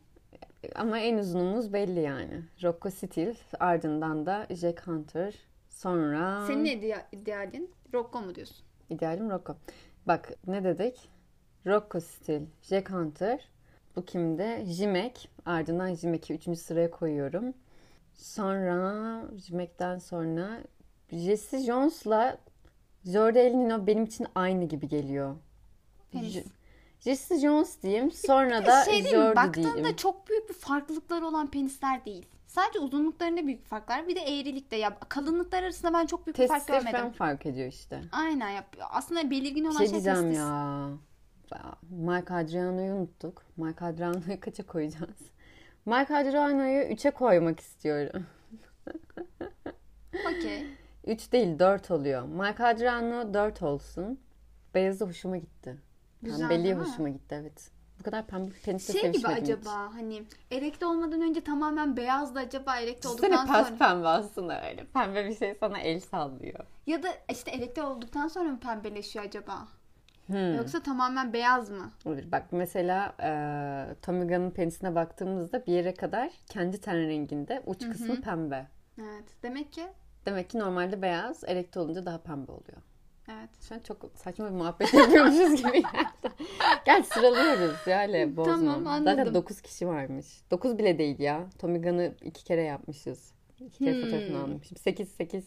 Ama 0.75 0.99
en 0.99 1.17
uzunumuz 1.17 1.73
belli 1.73 1.99
yani. 1.99 2.43
Rocco 2.63 2.89
Stil, 2.89 3.35
ardından 3.59 4.25
da 4.25 4.47
Jack 4.49 4.87
Hunter. 4.87 5.33
Sonra 5.79 6.45
senin 6.47 6.65
idea- 6.65 7.07
idealin 7.11 7.71
Rocco 7.93 8.21
mu 8.21 8.35
diyorsun? 8.35 8.57
idealim 8.89 9.29
Rocco. 9.29 9.55
Bak 10.07 10.31
ne 10.47 10.63
dedik? 10.63 11.09
Rocco 11.65 11.99
Stil, 12.01 12.41
Jack 12.61 12.91
Hunter. 12.91 13.49
Bu 13.95 14.05
kimde? 14.05 14.65
Jimek. 14.65 15.29
Ardından 15.45 15.93
Jimek'i 15.95 16.33
üçüncü 16.33 16.59
sıraya 16.59 16.91
koyuyorum. 16.91 17.53
Sonra 18.13 19.21
Jimek'ten 19.37 19.97
sonra 19.99 20.49
Jesse 21.11 21.59
Jones'la 21.59 22.37
Jordi 23.05 23.39
El 23.39 23.53
Nino 23.53 23.87
benim 23.87 24.03
için 24.03 24.27
aynı 24.35 24.65
gibi 24.65 24.87
geliyor. 24.87 25.35
J- 26.13 26.43
Jesse 26.99 27.39
Jones 27.39 27.81
diyeyim. 27.83 28.11
Sonra 28.11 28.65
da 28.65 28.83
şey 28.83 29.01
mi? 29.03 29.09
Jordi 29.09 29.35
Baktığında 29.35 29.75
diyeyim. 29.75 29.95
çok 29.95 30.27
büyük 30.29 30.49
bir 30.49 30.53
farklılıkları 30.53 31.25
olan 31.27 31.47
penisler 31.51 32.05
değil. 32.05 32.25
Sadece 32.55 32.79
uzunluklarında 32.79 33.47
büyük 33.47 33.65
fark 33.65 33.89
var. 33.89 34.07
Bir 34.07 34.15
de 34.15 34.19
eğrilikte 34.19 34.75
ya 34.75 34.99
kalınlıklar 35.09 35.63
arasında 35.63 35.93
ben 35.93 36.05
çok 36.05 36.27
büyük 36.27 36.39
bir 36.39 36.47
fark 36.47 36.59
Testisler 36.59 36.77
görmedim. 36.77 36.99
falan 36.99 37.11
fark 37.11 37.45
ediyor 37.45 37.67
işte. 37.67 38.01
Aynen 38.11 38.49
ya. 38.49 38.65
Aslında 38.89 39.31
belirgin 39.31 39.65
olan 39.65 39.77
şey 39.77 39.87
şey, 39.87 39.93
diyeceğim 39.93 40.21
testis. 40.21 40.37
ya. 40.37 40.89
Mike 41.89 42.33
Adriano'yu 42.33 42.93
unuttuk. 42.93 43.43
Mike 43.57 43.85
Adriano'yu 43.85 44.39
kaça 44.39 44.65
koyacağız? 44.65 45.19
Mike 45.85 46.15
Adriano'yu 46.15 46.83
3'e 46.83 47.11
koymak 47.11 47.59
istiyorum. 47.59 48.25
Okey. 50.13 50.65
3 51.07 51.31
değil 51.31 51.59
4 51.59 51.91
oluyor. 51.91 52.23
Mike 52.27 52.63
Adriano 52.63 53.33
4 53.33 53.61
olsun. 53.61 54.19
Beyazı 54.75 55.05
hoşuma 55.05 55.37
gitti. 55.37 55.77
Güzel 56.21 56.49
değil 56.49 56.75
mi? 56.75 56.83
hoşuma 56.83 57.09
gitti 57.09 57.35
evet. 57.41 57.74
Bu 57.99 58.03
kadar 58.03 58.27
pembe 58.27 58.51
bir 58.51 58.59
penisle 58.59 58.99
Şey 58.99 59.11
gibi 59.11 59.27
acaba 59.27 59.93
hani 59.93 60.23
erekte 60.51 60.85
olmadan 60.85 61.21
önce 61.21 61.41
tamamen 61.41 61.97
beyazdı 61.97 62.39
acaba 62.39 62.79
erekte 62.79 63.09
Düşünsene 63.09 63.35
olduktan 63.35 63.47
pas 63.47 63.67
sonra 63.67 63.77
pembe 63.79 64.07
aslında 64.07 64.69
öyle. 64.69 64.85
Pembe 64.93 65.25
bir 65.25 65.35
şey 65.35 65.55
sana 65.59 65.79
el 65.79 65.99
sallıyor. 65.99 66.59
ya 66.87 67.03
da 67.03 67.07
işte 67.31 67.51
erekte 67.51 67.83
olduktan 67.83 68.27
sonra 68.27 68.49
mı 68.49 68.59
pembeleşiyor 68.59 69.25
acaba? 69.25 69.67
Hmm. 70.27 70.55
Yoksa 70.55 70.83
tamamen 70.83 71.33
beyaz 71.33 71.69
mı? 71.69 71.91
Olabilir. 72.05 72.31
Bak 72.31 72.43
mesela 72.51 73.15
e, 73.21 73.29
Tommy 74.01 74.27
Gunn'ın 74.27 74.51
penisine 74.51 74.95
baktığımızda 74.95 75.65
bir 75.65 75.73
yere 75.73 75.93
kadar 75.93 76.31
kendi 76.49 76.81
ten 76.81 76.97
renginde 76.97 77.63
uç 77.65 77.89
kısmı 77.89 78.21
pembe. 78.21 78.67
Evet. 79.01 79.25
Demek 79.43 79.73
ki 79.73 79.87
Demek 80.25 80.49
ki 80.49 80.59
normalde 80.59 81.01
beyaz, 81.01 81.43
erekte 81.43 81.79
olunca 81.79 82.05
daha 82.05 82.17
pembe 82.17 82.51
oluyor. 82.51 82.77
Evet. 83.31 83.49
Şu 83.69 83.75
an 83.75 83.79
çok 83.79 83.97
saçma 84.15 84.45
bir 84.45 84.55
muhabbet 84.55 84.93
yapıyormuşuz 84.93 85.55
gibi 85.55 85.71
geldi. 85.71 86.33
Gel 86.85 87.03
sıralıyoruz 87.03 87.75
yani 87.87 88.37
bozma. 88.37 88.53
Tamam, 88.55 88.87
anladım. 88.87 89.17
Zaten 89.17 89.33
9 89.33 89.61
kişi 89.61 89.87
varmış. 89.87 90.25
9 90.51 90.77
bile 90.77 90.97
değil 90.97 91.19
ya. 91.19 91.49
Tommy 91.59 91.81
Gunn'ı 91.81 92.13
iki 92.23 92.43
kere 92.43 92.61
yapmışız. 92.63 93.31
İki 93.59 93.79
kere 93.85 93.95
Hmm. 93.95 94.01
fotoğrafını 94.03 94.43
almışım. 94.43 94.77
8 94.77 95.09
8. 95.09 95.45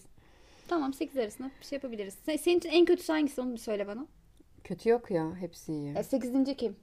Tamam 0.69 0.93
8 0.95 1.17
arasında 1.17 1.51
bir 1.61 1.67
şey 1.67 1.77
yapabiliriz. 1.77 2.15
Sen- 2.27 2.37
Senin 2.37 2.59
için 2.59 2.69
en 2.69 2.85
kötüsü 2.85 3.13
hangisi 3.13 3.41
onu 3.41 3.53
bir 3.53 3.59
söyle 3.59 3.87
bana. 3.87 4.07
Kötü 4.65 4.89
yok 4.91 5.11
ya. 5.11 5.35
Hepsi 5.41 5.73
iyi. 5.73 5.95
E, 5.97 6.03
8. 6.03 6.57
kim? 6.57 6.77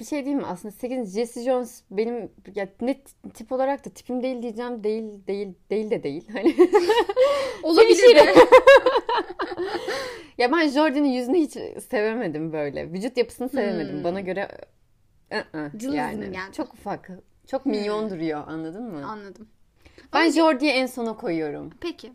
Bir 0.00 0.04
şey 0.04 0.24
diyeyim 0.24 0.38
mi? 0.38 0.46
Aslında 0.46 0.72
8. 0.72 1.14
Jesse 1.14 1.42
Jones 1.42 1.82
benim 1.90 2.30
ya 2.54 2.68
net 2.80 3.00
tip 3.34 3.52
olarak 3.52 3.84
da 3.84 3.90
tipim 3.90 4.22
değil 4.22 4.42
diyeceğim. 4.42 4.84
Değil 4.84 5.04
değil 5.26 5.54
değil 5.70 5.90
de 5.90 6.02
değil. 6.02 6.28
Hani 6.32 6.54
Olabilir 7.62 8.16
de. 8.16 8.34
ya 10.38 10.52
ben 10.52 10.68
Jordan'ın 10.68 11.04
yüzünü 11.04 11.38
hiç 11.38 11.52
sevemedim 11.82 12.52
böyle. 12.52 12.92
Vücut 12.92 13.16
yapısını 13.16 13.48
sevemedim. 13.48 13.96
Hmm. 13.96 14.04
Bana 14.04 14.20
göre 14.20 14.48
ı-ı, 15.32 15.70
yani 15.82 16.32
geldi? 16.32 16.52
çok 16.52 16.74
ufak. 16.74 17.10
Çok 17.46 17.66
minyon 17.66 18.10
duruyor 18.10 18.42
anladın 18.46 18.84
mı? 18.84 19.06
Anladım. 19.06 19.48
Ben 20.12 20.30
Jordi'yi 20.30 20.70
en 20.70 20.86
sona 20.86 21.16
koyuyorum. 21.16 21.70
Peki. 21.80 22.12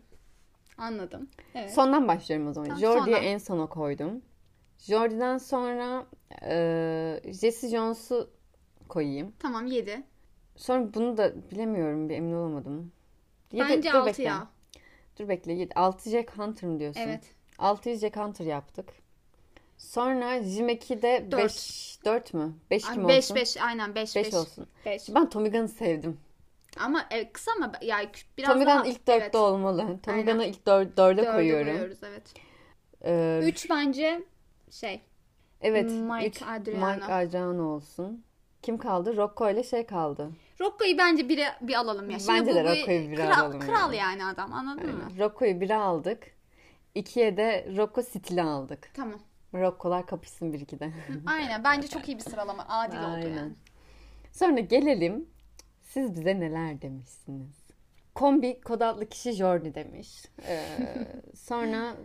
Anladım. 0.78 1.28
Evet. 1.54 1.74
Sondan 1.74 2.08
başlıyorum 2.08 2.48
o 2.48 2.52
zaman. 2.52 2.68
Tamam, 2.68 2.80
Jordi'yi 2.80 3.16
en 3.16 3.38
sona 3.38 3.66
koydum. 3.66 4.22
Jordi'den 4.88 5.38
sonra 5.38 6.06
e, 6.42 7.20
Jesse 7.32 7.68
Jones'u 7.68 8.30
koyayım. 8.88 9.32
Tamam 9.38 9.66
7. 9.66 10.02
Sonra 10.56 10.94
bunu 10.94 11.16
da 11.16 11.50
bilemiyorum 11.50 12.08
bir 12.08 12.14
emin 12.14 12.32
olamadım. 12.32 12.92
Yedi- 13.52 13.68
Bence 13.68 13.88
dur 13.88 13.94
6 13.94 14.06
bekle. 14.06 14.24
ya. 14.24 14.48
Dur 15.18 15.28
bekle. 15.28 15.52
7. 15.52 15.74
6 15.74 16.10
Jack 16.10 16.38
Hunter 16.38 16.70
mı 16.70 16.80
diyorsun? 16.80 17.00
Evet. 17.00 17.24
6 17.58 17.96
Jack 17.96 18.16
Hunter 18.16 18.44
yaptık. 18.44 18.88
Sonra 19.78 20.42
Jimek'i 20.42 21.02
de 21.02 21.28
Dört. 21.30 21.40
5 21.40 21.98
4 22.04 22.34
mü? 22.34 22.54
5 22.70 22.84
kim 22.84 23.08
5 23.08 23.24
olsun? 23.24 23.36
5 23.36 23.56
aynen 23.56 23.94
5 23.94 24.16
5 24.16 24.26
5. 24.26 24.34
olsun. 24.34 24.66
5. 24.86 25.14
Ben 25.14 25.30
Tommy 25.30 25.50
Gunn'ı 25.50 25.68
sevdim. 25.68 26.18
Ama 26.80 27.06
evet, 27.10 27.32
kısa 27.32 27.52
ama 27.56 27.72
yani 27.82 28.08
biraz 28.38 28.52
Tommy 28.52 28.66
daha 28.66 28.80
Gunn 28.80 28.90
ilk 28.90 29.00
4'te 29.00 29.12
evet, 29.12 29.34
olmalı. 29.34 29.98
Tommy. 30.02 30.24
Gunn'ı 30.24 30.44
ilk 30.44 30.66
4'e 30.66 30.96
dörde 30.96 31.24
koyuyorum. 31.24 31.66
koyuyoruz 31.66 31.98
evet. 32.02 32.34
Ee, 33.04 33.40
3 33.42 33.70
bence 33.70 34.22
şey 34.74 35.00
evet. 35.60 35.90
Mike 35.90 36.26
üç 36.26 36.42
Adriano. 36.42 36.94
Mike 36.94 37.12
Adriano 37.12 37.62
olsun. 37.62 38.24
Kim 38.62 38.78
kaldı? 38.78 39.16
Rocco 39.16 39.50
ile 39.50 39.62
şey 39.62 39.86
kaldı. 39.86 40.30
Rocco'yu 40.60 40.98
bence 40.98 41.28
bire 41.28 41.46
bir 41.60 41.74
alalım 41.74 42.10
ya. 42.10 42.18
Şimdi 42.18 42.32
Bence 42.40 42.50
bu 42.50 42.54
de 42.54 42.64
bir 42.64 42.68
Rocco'yu 42.68 43.10
bire 43.10 43.26
kral, 43.26 43.40
alalım 43.40 43.60
Kral 43.60 43.92
yani. 43.92 43.96
yani 43.96 44.24
adam 44.24 44.52
anladın 44.52 44.86
mı? 44.96 45.02
Aynen. 45.08 45.24
Rocco'yu 45.24 45.52
1'e 45.52 45.74
aldık. 45.74 46.34
2'ye 46.96 47.36
de 47.36 47.66
Rocco 47.76 48.02
Stil'i 48.02 48.42
aldık. 48.42 48.90
Tamam. 48.94 49.20
Rocco'lar 49.54 50.06
kapışsın 50.06 50.52
bir 50.52 50.60
iki 50.60 50.80
de. 50.80 50.92
Aynen 51.26 51.64
bence 51.64 51.88
çok 51.88 52.08
iyi 52.08 52.16
bir 52.18 52.22
sıralama. 52.22 52.66
Adil 52.68 52.98
oldu 52.98 53.06
Aynen. 53.06 53.36
yani. 53.36 53.52
Sonra 54.32 54.60
gelelim. 54.60 55.28
Siz 55.82 56.14
bize 56.16 56.40
neler 56.40 56.82
demişsiniz? 56.82 57.64
Kombi 58.14 58.60
kod 58.60 58.80
adlı 58.80 59.08
kişi 59.08 59.32
Jordi 59.32 59.74
demiş. 59.74 60.24
Ee, 60.46 60.66
sonra 61.36 61.96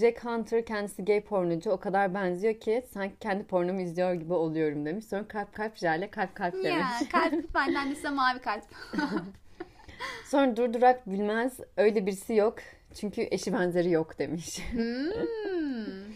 Jack 0.00 0.24
Hunter 0.24 0.64
kendisi 0.64 1.04
gay 1.04 1.20
pornocu 1.20 1.70
o 1.70 1.76
kadar 1.76 2.14
benziyor 2.14 2.54
ki 2.54 2.82
sanki 2.92 3.14
kendi 3.20 3.44
pornomu 3.44 3.80
izliyor 3.80 4.14
gibi 4.14 4.32
oluyorum 4.32 4.86
demiş. 4.86 5.04
Sonra 5.04 5.28
kalp 5.28 5.54
kalp 5.54 5.76
jale 5.76 6.10
kalp 6.10 6.34
kalp 6.34 6.54
demiş. 6.54 6.68
Ya 6.68 7.08
kalp 7.12 7.54
benden 7.54 7.90
de 7.90 7.94
size 7.94 8.10
mavi 8.10 8.38
kalp. 8.38 8.64
Sonra 10.26 10.56
durdurak 10.56 11.10
bilmez 11.10 11.60
öyle 11.76 12.06
birisi 12.06 12.34
yok. 12.34 12.54
Çünkü 12.94 13.28
eşi 13.30 13.52
benzeri 13.52 13.90
yok 13.90 14.18
demiş. 14.18 14.60
Hmm. 14.72 16.11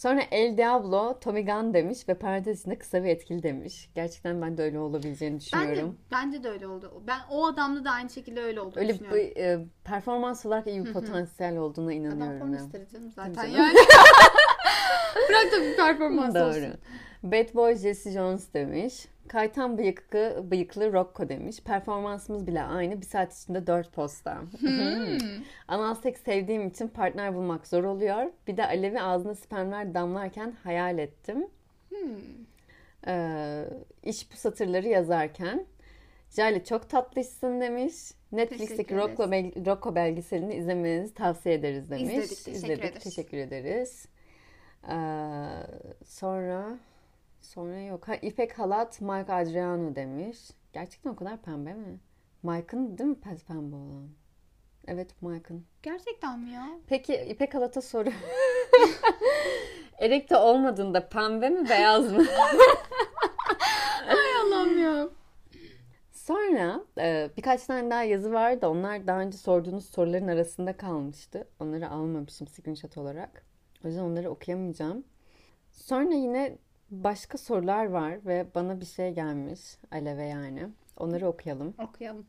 Sonra 0.00 0.22
El 0.30 0.56
Diablo 0.56 1.18
Tommy 1.20 1.44
Gunn 1.46 1.74
demiş 1.74 2.08
ve 2.08 2.14
parantez 2.14 2.60
içinde 2.60 2.78
kısa 2.78 3.02
ve 3.02 3.10
etkili 3.10 3.42
demiş. 3.42 3.90
Gerçekten 3.94 4.42
ben 4.42 4.58
de 4.58 4.62
öyle 4.62 4.78
olabileceğini 4.78 5.40
düşünüyorum. 5.40 5.98
bence 6.12 6.44
de 6.44 6.48
öyle 6.48 6.66
oldu. 6.66 7.02
Ben 7.06 7.18
o 7.30 7.46
adamda 7.46 7.84
da 7.84 7.90
aynı 7.90 8.10
şekilde 8.10 8.42
öyle 8.42 8.60
olduğunu 8.60 8.80
Öyle 8.80 8.92
düşünüyorum. 8.94 9.18
bir 9.18 9.36
e, 9.36 9.58
performans 9.84 10.46
olarak 10.46 10.66
iyi 10.66 10.84
bir 10.84 10.92
potansiyel 10.92 11.56
olduğuna 11.56 11.84
Adam 11.90 11.96
inanıyorum. 11.96 12.38
porno 12.40 12.54
ya. 12.54 12.60
isteri 12.60 12.88
canım 12.92 13.10
zaten 13.16 13.32
Tabii 13.34 13.52
yani. 13.52 13.74
Bırak 15.28 15.52
da 15.52 15.62
bir 15.62 15.76
performans 15.76 16.34
Doğru. 16.34 16.44
olsun. 16.48 16.74
Bad 17.22 17.54
Boy 17.54 17.76
Jesse 17.76 18.10
Jones 18.12 18.54
demiş. 18.54 19.06
Kaytan 19.30 19.78
bıyıklı, 19.78 20.44
bıyıklı 20.50 20.92
Rocco 20.92 21.28
demiş. 21.28 21.60
Performansımız 21.60 22.46
bile 22.46 22.62
aynı. 22.62 23.00
Bir 23.00 23.06
saat 23.06 23.36
içinde 23.36 23.66
dört 23.66 23.92
posta. 23.92 24.40
Hmm. 24.58 25.18
Anal 25.68 25.94
seks 25.94 26.22
sevdiğim 26.22 26.68
için 26.68 26.88
partner 26.88 27.34
bulmak 27.34 27.66
zor 27.66 27.84
oluyor. 27.84 28.26
Bir 28.46 28.56
de 28.56 28.66
Alevi 28.66 29.00
ağzına 29.00 29.34
spermler 29.34 29.94
damlarken 29.94 30.54
hayal 30.64 30.98
ettim. 30.98 31.46
Hmm. 31.88 31.98
Ee, 33.06 33.64
iş 34.02 34.32
bu 34.32 34.36
satırları 34.36 34.88
yazarken. 34.88 35.66
Jale 36.30 36.64
çok 36.64 36.90
tatlışsın 36.90 37.60
demiş. 37.60 37.94
Netflix'teki 38.32 38.96
Rocco, 38.96 39.30
bel- 39.30 39.66
Rocco 39.66 39.94
belgeselini 39.94 40.54
izlemenizi 40.54 41.14
tavsiye 41.14 41.54
ederiz 41.54 41.90
demiş. 41.90 42.02
İzledik, 42.14 42.28
teşekkür 42.30 42.52
İzledik, 42.52 42.84
ederiz. 42.84 43.04
teşekkür 43.04 43.36
ederiz. 43.38 44.06
Ee, 44.88 44.94
sonra 46.04 46.78
sonra 47.40 47.80
yok. 47.80 48.08
Ha, 48.08 48.14
İpek 48.14 48.58
Halat 48.58 49.00
Mike 49.00 49.32
Adriano 49.32 49.94
demiş. 49.94 50.38
Gerçekten 50.72 51.10
o 51.10 51.16
kadar 51.16 51.42
pembe 51.42 51.74
mi? 51.74 52.00
Mike'ın 52.42 52.98
değil 52.98 53.10
mi 53.10 53.20
pes 53.20 53.44
pembe 53.44 53.76
olan? 53.76 54.08
Evet 54.86 55.22
Mike'ın. 55.22 55.66
Gerçekten 55.82 56.38
mi 56.40 56.50
ya? 56.50 56.68
Peki 56.86 57.14
İpek 57.14 57.54
Halat'a 57.54 57.80
soru. 57.82 58.10
Erekte 59.98 60.36
olmadığında 60.36 61.08
pembe 61.08 61.50
mi 61.50 61.68
beyaz 61.68 62.12
mı? 62.12 62.24
Allah'ım 64.46 64.78
ya. 64.78 65.08
Sonra 66.12 66.84
e, 66.98 67.30
birkaç 67.36 67.66
tane 67.66 67.90
daha 67.90 68.02
yazı 68.02 68.32
vardı. 68.32 68.68
Onlar 68.68 69.06
daha 69.06 69.20
önce 69.20 69.38
sorduğunuz 69.38 69.86
soruların 69.90 70.28
arasında 70.28 70.76
kalmıştı. 70.76 71.48
Onları 71.60 71.90
almamışım 71.90 72.48
screenshot 72.48 72.98
olarak. 72.98 73.44
O 73.84 73.88
yüzden 73.88 74.02
onları 74.02 74.30
okuyamayacağım. 74.30 75.04
Sonra 75.72 76.14
yine 76.14 76.58
başka 76.90 77.38
sorular 77.38 77.84
var 77.84 78.26
ve 78.26 78.46
bana 78.54 78.80
bir 78.80 78.86
şey 78.86 79.10
gelmiş. 79.10 79.60
Aleve 79.90 80.24
yani. 80.24 80.68
Onları 80.96 81.28
okuyalım. 81.28 81.74
Okuyalım. 81.78 82.26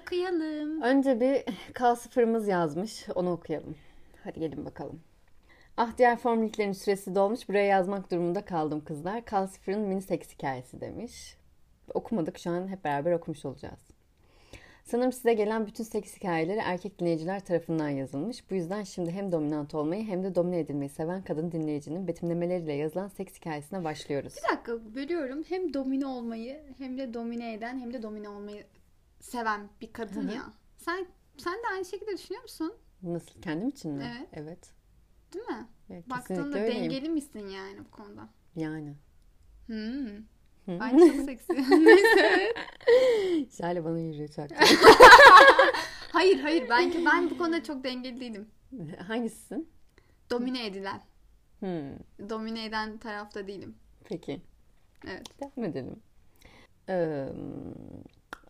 Okuyalım. 0.00 0.82
Önce 0.82 1.20
bir 1.20 1.36
K0'ımız 1.72 2.48
yazmış. 2.50 3.06
Onu 3.14 3.32
okuyalım. 3.32 3.76
Hadi 4.24 4.40
gelin 4.40 4.64
bakalım. 4.64 5.00
Ah 5.76 5.98
diğer 5.98 6.16
formülüklerin 6.18 6.72
süresi 6.72 7.14
dolmuş. 7.14 7.48
Buraya 7.48 7.66
yazmak 7.66 8.10
durumunda 8.10 8.44
kaldım 8.44 8.84
kızlar. 8.84 9.18
K0'ın 9.18 9.80
mini 9.80 10.02
seks 10.02 10.34
hikayesi 10.34 10.80
demiş. 10.80 11.36
Okumadık 11.94 12.38
şu 12.38 12.50
an 12.50 12.68
hep 12.68 12.84
beraber 12.84 13.12
okumuş 13.12 13.44
olacağız. 13.44 13.95
Sanırım 14.86 15.12
size 15.12 15.34
gelen 15.34 15.66
bütün 15.66 15.84
seks 15.84 16.16
hikayeleri 16.16 16.58
erkek 16.58 16.98
dinleyiciler 16.98 17.44
tarafından 17.44 17.88
yazılmış. 17.88 18.50
Bu 18.50 18.54
yüzden 18.54 18.82
şimdi 18.82 19.10
hem 19.10 19.32
dominant 19.32 19.74
olmayı 19.74 20.04
hem 20.04 20.24
de 20.24 20.34
domine 20.34 20.58
edilmeyi 20.58 20.88
seven 20.88 21.22
kadın 21.22 21.52
dinleyicinin 21.52 22.08
betimlemeleriyle 22.08 22.72
yazılan 22.72 23.08
seks 23.08 23.34
hikayesine 23.34 23.84
başlıyoruz. 23.84 24.34
Bir 24.36 24.56
dakika 24.56 24.94
bölüyorum. 24.94 25.42
Hem 25.48 25.74
domine 25.74 26.06
olmayı 26.06 26.62
hem 26.78 26.98
de 26.98 27.14
domine 27.14 27.52
eden 27.52 27.78
hem 27.78 27.92
de 27.92 28.02
domine 28.02 28.28
olmayı 28.28 28.64
seven 29.20 29.68
bir 29.80 29.92
kadın 29.92 30.28
Hı 30.28 30.32
hı. 30.32 30.34
ya. 30.34 30.52
Sen 30.76 31.06
sen 31.36 31.54
de 31.54 31.66
aynı 31.74 31.84
şekilde 31.84 32.12
düşünüyor 32.12 32.42
musun? 32.42 32.74
Nasıl? 33.02 33.40
Kendim 33.40 33.68
için 33.68 33.92
mi? 33.92 34.04
Evet. 34.18 34.28
Evet. 34.32 34.70
Değil 35.34 35.44
mi? 35.46 35.66
Evet, 35.90 36.10
Baktığında 36.10 36.58
öyleyim. 36.58 36.84
dengeli 36.84 37.08
misin 37.08 37.48
yani 37.48 37.78
bu 37.78 37.90
konuda? 37.90 38.28
Yani. 38.56 38.94
Hmm. 39.66 40.08
Bence 40.68 41.16
çok 41.16 41.24
seksi. 41.24 41.52
Neyse. 41.84 42.54
Şale 43.58 43.84
bana 43.84 43.98
yürüyor 44.00 44.28
çaktı. 44.28 44.54
Hayır 46.12 46.40
hayır 46.40 46.66
belki 46.70 47.04
ben 47.04 47.30
bu 47.30 47.38
konuda 47.38 47.62
çok 47.62 47.84
dengeli 47.84 48.20
değilim. 48.20 48.48
Hangisisin? 49.08 49.68
Domine 50.30 50.66
edilen. 50.66 51.00
Hmm. 51.60 52.28
Domine 52.30 52.64
eden 52.64 52.98
tarafta 52.98 53.46
değilim. 53.46 53.74
Peki. 54.04 54.40
Evet. 55.06 55.26
Devam 55.40 55.64
edelim. 55.70 55.96
Ee, 56.88 57.26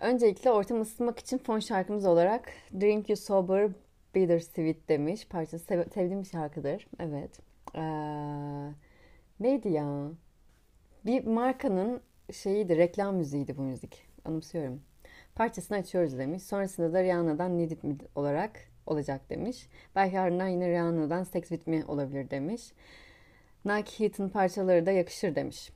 öncelikle 0.00 0.50
ortamı 0.50 0.80
ısıtmak 0.80 1.18
için 1.18 1.38
fon 1.38 1.58
şarkımız 1.58 2.06
olarak 2.06 2.52
Drink 2.80 3.08
You 3.08 3.16
Sober 3.16 3.70
Bittersweet 4.14 4.88
demiş. 4.88 5.26
Parçası 5.28 5.64
sev- 5.64 5.90
sevdiğim 5.94 6.22
bir 6.22 6.28
şarkıdır. 6.28 6.86
Evet. 7.00 7.40
Ee, 7.74 7.80
neydi 9.40 9.68
ya? 9.68 10.10
Bir 11.06 11.26
markanın 11.26 12.00
şeyiydi, 12.32 12.76
reklam 12.76 13.16
müziğiydi 13.16 13.56
bu 13.56 13.62
müzik. 13.62 14.06
Anımsıyorum. 14.24 14.82
Parçasını 15.34 15.76
açıyoruz 15.76 16.18
demiş. 16.18 16.42
Sonrasında 16.42 16.92
da 16.92 17.02
Rihanna'dan 17.02 17.58
Need 17.58 17.70
It 17.70 17.84
Me 17.84 17.94
olarak 18.14 18.60
olacak 18.86 19.30
demiş. 19.30 19.68
Belki 19.94 20.20
ardından 20.20 20.48
yine 20.48 20.70
Rihanna'dan 20.70 21.24
Sex 21.24 21.48
With 21.48 21.68
Me 21.68 21.84
olabilir 21.84 22.30
demiş. 22.30 22.72
Nike 23.64 23.98
Heat'ın 23.98 24.28
parçaları 24.28 24.86
da 24.86 24.90
yakışır 24.90 25.34
demiş. 25.34 25.70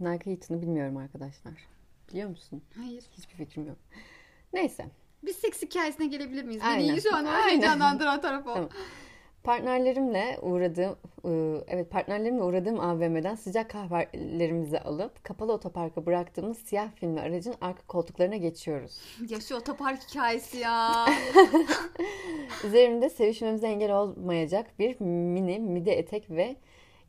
Nike 0.00 0.30
Heat'ını 0.30 0.62
bilmiyorum 0.62 0.96
arkadaşlar. 0.96 1.68
Biliyor 2.10 2.28
musun? 2.28 2.62
Hayır. 2.76 3.04
Hiçbir 3.10 3.34
fikrim 3.34 3.66
yok. 3.66 3.78
Neyse. 4.52 4.86
Biz 5.22 5.36
seks 5.36 5.62
hikayesine 5.62 6.06
gelebilir 6.06 6.44
miyiz? 6.44 6.62
Aynen. 6.64 6.88
Beni 6.88 7.02
şu 7.02 7.16
an 7.16 7.26
heyecanlandıran 7.26 8.20
taraf 8.20 8.46
o. 8.46 8.54
Tamam. 8.54 8.68
Partnerlerimle 9.44 10.38
uğradığım 10.42 10.96
ıı, 11.24 11.64
evet 11.68 11.90
partnerlerimle 11.90 12.42
uğradığım 12.42 12.80
AVM'den 12.80 13.34
sıcak 13.34 13.70
kahvelerimizi 13.70 14.80
alıp 14.80 15.24
kapalı 15.24 15.52
otoparka 15.52 16.06
bıraktığımız 16.06 16.58
siyah 16.58 16.90
filmli 16.94 17.20
aracın 17.20 17.54
arka 17.60 17.82
koltuklarına 17.86 18.36
geçiyoruz. 18.36 19.00
Ya 19.30 19.40
şu 19.40 19.56
otopark 19.56 20.02
hikayesi 20.10 20.58
ya. 20.58 21.06
Üzerimde 22.64 23.10
sevişmemize 23.10 23.66
engel 23.66 23.92
olmayacak 23.98 24.66
bir 24.78 25.00
mini 25.00 25.58
mide 25.58 25.92
etek 25.92 26.30
ve 26.30 26.56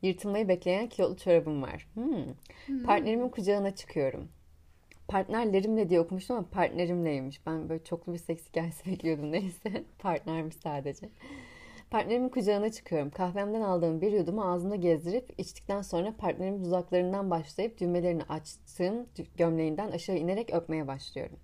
yırtılmayı 0.02 0.48
bekleyen 0.48 0.88
kilolu 0.88 1.16
çorabım 1.16 1.62
var. 1.62 1.86
Hmm. 1.94 2.82
Partnerimin 2.84 3.28
kucağına 3.28 3.74
çıkıyorum. 3.74 4.28
Partnerlerimle 5.08 5.90
diye 5.90 6.00
okumuştum 6.00 6.36
ama 6.36 6.46
partnerimleymiş. 6.50 7.46
Ben 7.46 7.68
böyle 7.68 7.84
çoklu 7.84 8.12
bir 8.12 8.18
seks 8.18 8.48
hikayesi 8.48 8.86
bekliyordum 8.90 9.32
neyse. 9.32 9.84
Partnermiş 9.98 10.56
sadece. 10.56 11.08
Partnerimin 11.90 12.28
kucağına 12.28 12.72
çıkıyorum. 12.72 13.10
Kahvemden 13.10 13.60
aldığım 13.60 14.00
bir 14.00 14.12
yudumu 14.12 14.44
ağzımda 14.44 14.76
gezdirip 14.76 15.34
içtikten 15.38 15.82
sonra 15.82 16.14
partnerimin 16.18 16.64
dudaklarından 16.64 17.30
başlayıp 17.30 17.80
düğmelerini 17.80 18.22
açtığım 18.22 19.06
gömleğinden 19.36 19.90
aşağı 19.90 20.16
inerek 20.16 20.54
öpmeye 20.54 20.86
başlıyorum. 20.86 21.36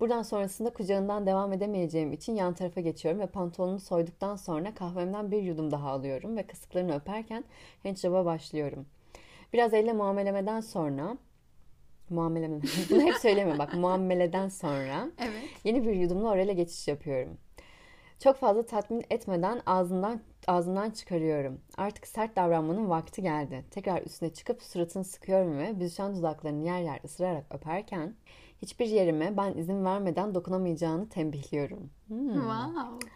Buradan 0.00 0.22
sonrasında 0.22 0.70
kucağından 0.70 1.26
devam 1.26 1.52
edemeyeceğim 1.52 2.12
için 2.12 2.34
yan 2.34 2.54
tarafa 2.54 2.80
geçiyorum 2.80 3.20
ve 3.20 3.26
pantolonunu 3.26 3.80
soyduktan 3.80 4.36
sonra 4.36 4.74
kahvemden 4.74 5.30
bir 5.30 5.42
yudum 5.42 5.70
daha 5.70 5.90
alıyorum 5.90 6.36
ve 6.36 6.42
kısıklarını 6.42 6.96
öperken 6.96 7.44
handjob'a 7.82 8.24
başlıyorum. 8.24 8.86
Biraz 9.52 9.74
elle 9.74 9.92
muamelemeden 9.92 10.60
sonra 10.60 11.18
muameleme 12.10 12.60
bunu 12.90 13.02
hep 13.02 13.14
söyleme 13.14 13.58
bak 13.58 13.74
muameleden 13.74 14.48
sonra 14.48 15.10
evet. 15.18 15.50
yeni 15.64 15.86
bir 15.86 15.92
yudumla 15.92 16.30
orale 16.30 16.52
geçiş 16.52 16.88
yapıyorum. 16.88 17.38
Çok 18.18 18.36
fazla 18.36 18.66
tatmin 18.66 19.04
etmeden 19.10 19.60
ağzından 19.66 20.20
ağzımdan 20.46 20.90
çıkarıyorum. 20.90 21.60
Artık 21.76 22.06
sert 22.06 22.36
davranmanın 22.36 22.90
vakti 22.90 23.22
geldi. 23.22 23.64
Tekrar 23.70 24.02
üstüne 24.02 24.32
çıkıp 24.32 24.62
suratını 24.62 25.04
sıkıyorum 25.04 25.58
ve 25.58 25.80
büzüşen 25.80 26.16
dudaklarını 26.16 26.64
yer 26.66 26.80
yer 26.80 27.00
ısırarak 27.04 27.44
öperken 27.54 28.14
hiçbir 28.62 28.86
yerime 28.86 29.36
ben 29.36 29.52
izin 29.52 29.84
vermeden 29.84 30.34
dokunamayacağını 30.34 31.08
tembihliyorum. 31.08 31.90
Hmm. 32.08 32.32
Wow. 32.32 33.08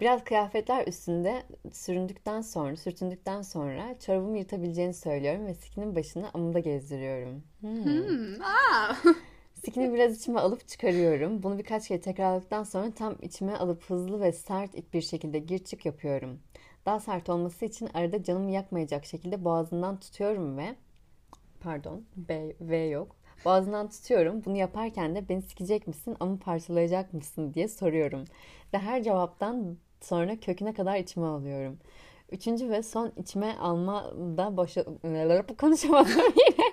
Biraz 0.00 0.24
kıyafetler 0.24 0.86
üstünde 0.86 1.42
süründükten 1.72 2.40
sonra, 2.40 2.76
sürtündükten 2.76 3.42
sonra 3.42 3.98
çorabımı 3.98 4.38
yırtabileceğini 4.38 4.94
söylüyorum 4.94 5.46
ve 5.46 5.54
sikinin 5.54 5.96
başını 5.96 6.30
amımda 6.34 6.58
gezdiriyorum. 6.58 7.42
Hmm. 7.60 7.84
Hmm. 7.84 8.42
Aa. 8.42 8.96
Sikini 9.64 9.94
biraz 9.94 10.16
içime 10.16 10.40
alıp 10.40 10.68
çıkarıyorum. 10.68 11.42
Bunu 11.42 11.58
birkaç 11.58 11.88
kere 11.88 12.00
tekrarladıktan 12.00 12.64
sonra 12.64 12.90
tam 12.90 13.16
içime 13.22 13.56
alıp 13.56 13.84
hızlı 13.90 14.20
ve 14.20 14.32
sert 14.32 14.94
bir 14.94 15.00
şekilde 15.00 15.38
gir 15.38 15.58
çık 15.58 15.86
yapıyorum. 15.86 16.38
Daha 16.86 17.00
sert 17.00 17.28
olması 17.28 17.64
için 17.64 17.88
arada 17.94 18.22
canımı 18.22 18.50
yakmayacak 18.50 19.04
şekilde 19.04 19.44
boğazından 19.44 20.00
tutuyorum 20.00 20.58
ve 20.58 20.74
pardon 21.60 22.04
B, 22.16 22.54
V 22.60 22.76
yok. 22.76 23.16
Boğazından 23.44 23.88
tutuyorum. 23.90 24.44
Bunu 24.44 24.56
yaparken 24.56 25.14
de 25.14 25.28
beni 25.28 25.42
sikecek 25.42 25.86
misin 25.86 26.16
ama 26.20 26.36
parçalayacak 26.38 27.14
mısın 27.14 27.54
diye 27.54 27.68
soruyorum. 27.68 28.24
Ve 28.74 28.78
her 28.78 29.02
cevaptan 29.02 29.76
sonra 30.00 30.40
köküne 30.40 30.74
kadar 30.74 30.96
içime 30.96 31.26
alıyorum. 31.26 31.78
Üçüncü 32.32 32.70
ve 32.70 32.82
son 32.82 33.12
içime 33.16 33.56
almada 33.56 34.56
boşa... 34.56 34.84
Konuşamadım 35.58 36.12
yine. 36.36 36.70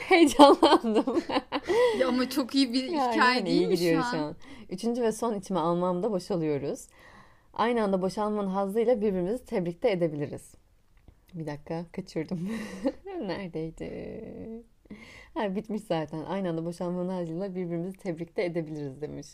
Heyecanlandım. 0.00 1.22
Ya 1.98 2.08
ama 2.08 2.30
çok 2.30 2.54
iyi 2.54 2.72
bir 2.72 2.84
Yani 2.84 3.12
hikaye 3.12 3.34
hani 3.34 3.46
değil 3.46 3.60
iyi 3.60 3.66
mi 3.66 3.76
şu 3.76 3.84
gidiyoruz 3.84 4.14
an? 4.14 4.36
Üçüncü 4.70 5.02
ve 5.02 5.12
son 5.12 5.34
içime 5.34 5.60
almamda 5.60 6.12
boşalıyoruz. 6.12 6.86
Aynı 7.52 7.82
anda 7.82 8.02
boşalmanın 8.02 8.48
hazzıyla 8.48 9.00
birbirimizi 9.00 9.44
tebrik 9.44 9.82
de 9.82 9.92
edebiliriz. 9.92 10.54
Bir 11.34 11.46
dakika 11.46 11.84
kaçırdım. 11.92 12.50
Neredeydi? 13.20 14.64
Ha, 15.34 15.56
bitmiş 15.56 15.82
zaten. 15.82 16.24
Aynı 16.24 16.48
anda 16.48 16.64
boşalmanın 16.64 17.08
hazzıyla 17.08 17.54
birbirimizi 17.54 17.96
tebrik 17.96 18.36
de 18.36 18.44
edebiliriz 18.44 19.00
demiş. 19.00 19.26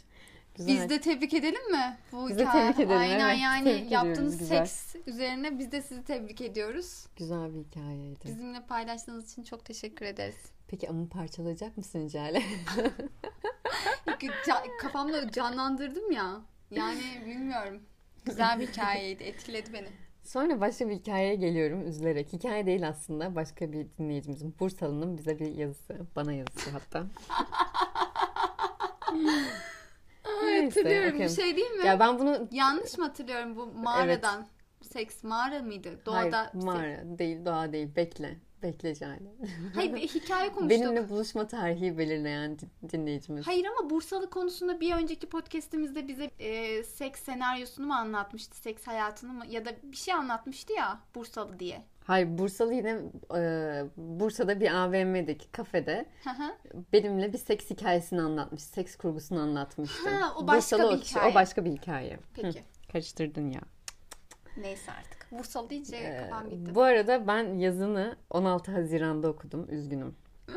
Güzel. 0.56 0.74
Biz 0.76 0.90
de 0.90 1.00
tebrik 1.00 1.34
edelim 1.34 1.70
mi? 1.72 1.96
Bu 2.12 2.28
Biz 2.28 2.38
de 2.38 2.42
hikaye. 2.46 2.72
tebrik 2.72 2.86
edelim, 2.86 3.00
Aynen 3.00 3.28
evet. 3.28 3.38
yani 3.42 3.64
Tebrik 3.64 3.92
yaptığınız 3.92 4.18
ediyoruz, 4.34 4.38
güzel. 4.38 4.66
seks 4.66 4.96
üzerine 5.06 5.58
biz 5.58 5.72
de 5.72 5.82
sizi 5.82 6.04
tebrik 6.04 6.40
ediyoruz. 6.40 7.06
Güzel 7.16 7.54
bir 7.54 7.60
hikayeydi. 7.60 8.24
Bizimle 8.24 8.60
paylaştığınız 8.66 9.32
için 9.32 9.42
çok 9.42 9.64
teşekkür 9.64 10.06
ederiz. 10.06 10.36
Peki 10.68 10.88
ama 10.88 11.08
parçalayacak 11.08 11.76
mısın 11.76 12.08
Cale? 12.08 12.42
Ca- 14.46 14.76
Kafamda 14.80 15.30
canlandırdım 15.30 16.10
ya. 16.12 16.40
Yani 16.70 17.02
bilmiyorum. 17.26 17.82
Güzel 18.24 18.60
bir 18.60 18.66
hikayeydi. 18.66 19.22
Etkiledi 19.24 19.72
beni. 19.72 19.88
Sonra 20.22 20.60
başka 20.60 20.88
bir 20.88 20.94
hikayeye 20.94 21.34
geliyorum 21.34 21.86
üzülerek. 21.86 22.32
Hikaye 22.32 22.66
değil 22.66 22.88
aslında. 22.88 23.34
Başka 23.34 23.72
bir 23.72 23.86
dinleyicimizin 23.98 24.54
Bursalı'nın 24.60 25.18
bize 25.18 25.38
bir 25.38 25.54
yazısı. 25.54 25.96
Bana 26.16 26.32
yazısı 26.32 26.70
hatta. 26.70 27.06
Neyse, 30.44 30.64
Hatırlıyorum. 30.64 31.18
Bir 31.20 31.28
şey 31.28 31.56
değil 31.56 31.70
mi? 31.70 31.86
Ya 31.86 32.00
ben 32.00 32.18
bunu 32.18 32.48
Yanlış 32.50 32.98
mı 32.98 33.04
hatırlıyorum 33.04 33.56
bu 33.56 33.66
mağaradan? 33.66 34.46
Seks 34.82 35.24
mağara 35.24 35.62
mıydı? 35.62 36.00
Doğada. 36.06 36.38
Hayır, 36.38 36.64
mağara 36.64 37.18
değil, 37.18 37.44
doğa 37.44 37.72
değil. 37.72 37.96
Bekle. 37.96 38.36
Bekle 38.62 38.94
Cale. 38.94 39.32
Hayır 39.74 39.92
hikaye 39.96 40.52
konuştuk. 40.52 40.70
Benimle 40.70 41.08
buluşma 41.08 41.46
tarihi 41.46 41.98
belirleyen 41.98 42.58
din- 42.58 42.88
dinleyicimiz. 42.92 43.46
Hayır 43.46 43.64
ama 43.64 43.90
Bursalı 43.90 44.30
konusunda 44.30 44.80
bir 44.80 44.94
önceki 44.94 45.28
podcastimizde 45.28 46.08
bize 46.08 46.30
e, 46.38 46.84
seks 46.84 47.22
senaryosunu 47.22 47.86
mu 47.86 47.94
anlatmıştı? 47.94 48.56
Seks 48.56 48.86
hayatını 48.86 49.32
mı? 49.32 49.44
Ya 49.48 49.64
da 49.64 49.70
bir 49.82 49.96
şey 49.96 50.14
anlatmıştı 50.14 50.72
ya 50.72 51.00
Bursalı 51.14 51.58
diye. 51.58 51.82
Hayır, 52.04 52.38
Bursalı 52.38 52.74
yine 52.74 52.98
e, 53.36 53.40
Bursa'da 53.96 54.60
bir 54.60 54.70
AVM'deki 54.84 55.52
kafede 55.52 56.06
benimle 56.92 57.32
bir 57.32 57.38
seks 57.38 57.70
hikayesini 57.70 58.20
anlatmış. 58.20 58.62
Seks 58.62 58.96
kurgusunu 58.96 59.40
anlatmıştı. 59.40 60.08
Ha, 60.10 60.32
o 60.38 60.46
başka 60.46 60.76
Bursalı 60.78 60.90
bir 60.92 60.96
o 60.96 61.00
hikaye. 61.00 61.30
O 61.32 61.34
başka 61.34 61.64
bir 61.64 61.70
hikaye. 61.70 62.18
Peki. 62.34 62.60
Hı, 62.60 62.64
karıştırdın 62.92 63.50
ya. 63.50 63.60
Neyse 64.56 64.92
artık. 64.92 65.26
Bursalı 65.38 65.70
deyince 65.70 65.96
Ee, 65.96 66.16
kafam 66.16 66.50
gitti. 66.50 66.74
bu 66.74 66.82
arada 66.82 67.26
ben 67.26 67.54
yazını 67.58 68.16
16 68.30 68.72
Haziran'da 68.72 69.28
okudum. 69.28 69.66
Üzgünüm. 69.70 70.14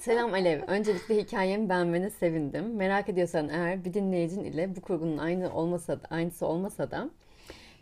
Selam 0.00 0.32
Alev. 0.32 0.62
Öncelikle 0.66 1.16
hikayemi 1.16 1.68
beğenmene 1.68 2.10
sevindim. 2.10 2.76
Merak 2.76 3.08
ediyorsan 3.08 3.48
eğer 3.48 3.84
bir 3.84 3.94
dinleyicin 3.94 4.44
ile 4.44 4.76
bu 4.76 4.80
kurgunun 4.80 5.18
aynı 5.18 5.54
olmasa 5.54 6.02
da, 6.02 6.06
aynısı 6.10 6.46
olmasa 6.46 6.90
da 6.90 7.10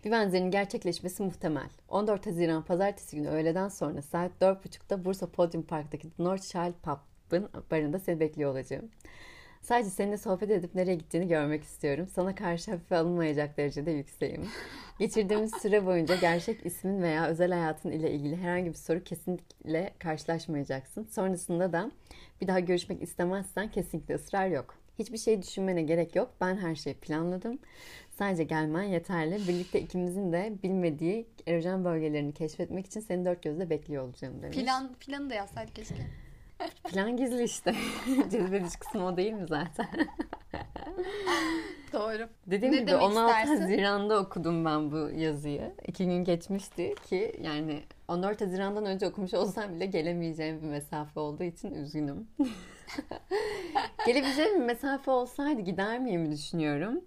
bir 0.05 0.11
benzerin 0.11 0.51
gerçekleşmesi 0.51 1.23
muhtemel. 1.23 1.69
14 1.89 2.27
Haziran 2.27 2.65
pazartesi 2.65 3.17
günü 3.17 3.29
öğleden 3.29 3.69
sonra 3.69 4.03
saat 4.03 4.33
4.30'da 4.41 5.05
Bursa 5.05 5.27
Podium 5.27 5.63
Park'taki 5.63 6.09
North 6.19 6.43
Shell 6.43 6.73
Pub'ın 6.73 7.49
barında 7.71 7.99
seni 7.99 8.21
bekliyor 8.21 8.51
olacağım. 8.51 8.91
Sadece 9.63 9.91
seninle 9.91 10.19
sohbet 10.19 10.51
edip 10.51 10.75
nereye 10.75 10.95
gittiğini 10.95 11.29
görmek 11.29 11.65
istiyorum. 11.65 12.07
Sana 12.15 12.35
karşı 12.35 12.71
hafife 12.71 12.97
alınmayacak 12.97 13.57
derecede 13.57 13.91
yükseğim. 13.91 14.49
Geçirdiğimiz 14.99 15.53
süre 15.63 15.87
boyunca 15.87 16.17
gerçek 16.17 16.67
ismin 16.67 17.03
veya 17.03 17.27
özel 17.27 17.53
hayatın 17.53 17.91
ile 17.91 18.11
ilgili 18.11 18.37
herhangi 18.37 18.69
bir 18.71 18.75
soru 18.75 19.05
kesinlikle 19.05 19.95
karşılaşmayacaksın. 19.99 21.05
Sonrasında 21.11 21.73
da 21.73 21.91
bir 22.41 22.47
daha 22.47 22.61
görüşmek 22.61 23.03
istemezsen 23.03 23.71
kesinlikle 23.71 24.15
ısrar 24.15 24.47
yok. 24.47 24.75
Hiçbir 24.99 25.19
şey 25.19 25.43
düşünmene 25.43 25.83
gerek 25.83 26.17
yok. 26.17 26.31
Ben 26.41 26.57
her 26.57 26.75
şeyi 26.75 26.95
planladım. 26.95 27.59
Sadece 28.19 28.45
gelmen 28.45 28.83
yeterli. 28.83 29.49
Birlikte 29.49 29.81
ikimizin 29.81 30.33
de 30.33 30.53
bilmediği 30.63 31.27
erojen 31.47 31.85
bölgelerini 31.85 32.35
keşfetmek 32.35 32.87
için 32.87 33.01
seni 33.01 33.25
dört 33.25 33.43
gözle 33.43 33.71
bekliyor 33.71 34.05
olacağım 34.05 34.43
demiş. 34.43 34.57
Plan, 34.59 34.95
planı 35.01 35.31
da 35.31 35.35
yazsaydık 35.35 35.75
keşke. 35.75 35.95
Plan 36.85 37.17
gizli 37.17 37.45
işte. 37.45 37.75
Cezbedici 38.31 38.79
kısmı 38.79 39.07
o 39.07 39.17
değil 39.17 39.33
mi 39.33 39.47
zaten? 39.49 39.89
Doğru. 41.93 42.29
Dediğim 42.47 42.75
Ne 42.75 42.79
gibi 42.79 42.91
demek 42.91 43.03
16 43.03 43.31
istersin? 43.31 43.63
Haziran'da 43.63 44.21
okudum 44.21 44.65
ben 44.65 44.93
bu 44.93 45.11
yazıyı. 45.17 45.73
İki 45.89 46.05
gün 46.05 46.25
geçmişti 46.25 46.95
ki 47.09 47.37
yani 47.43 47.81
14 48.09 48.41
Haziran'dan 48.41 48.87
önce 48.87 49.07
okumuş 49.07 49.35
olsam 49.35 49.75
bile 49.75 49.87
gelemeyeceğim 49.87 50.63
bir 50.63 50.67
mesafe 50.67 51.21
olduğu 51.21 51.45
için 51.45 51.75
üzgünüm. 51.75 52.29
Gelebileceğim 54.07 54.61
bir 54.61 54.65
mesafe 54.65 55.11
olsaydı 55.11 55.61
gider 55.61 55.99
miyim 55.99 56.33
düşünüyorum. 56.33 57.01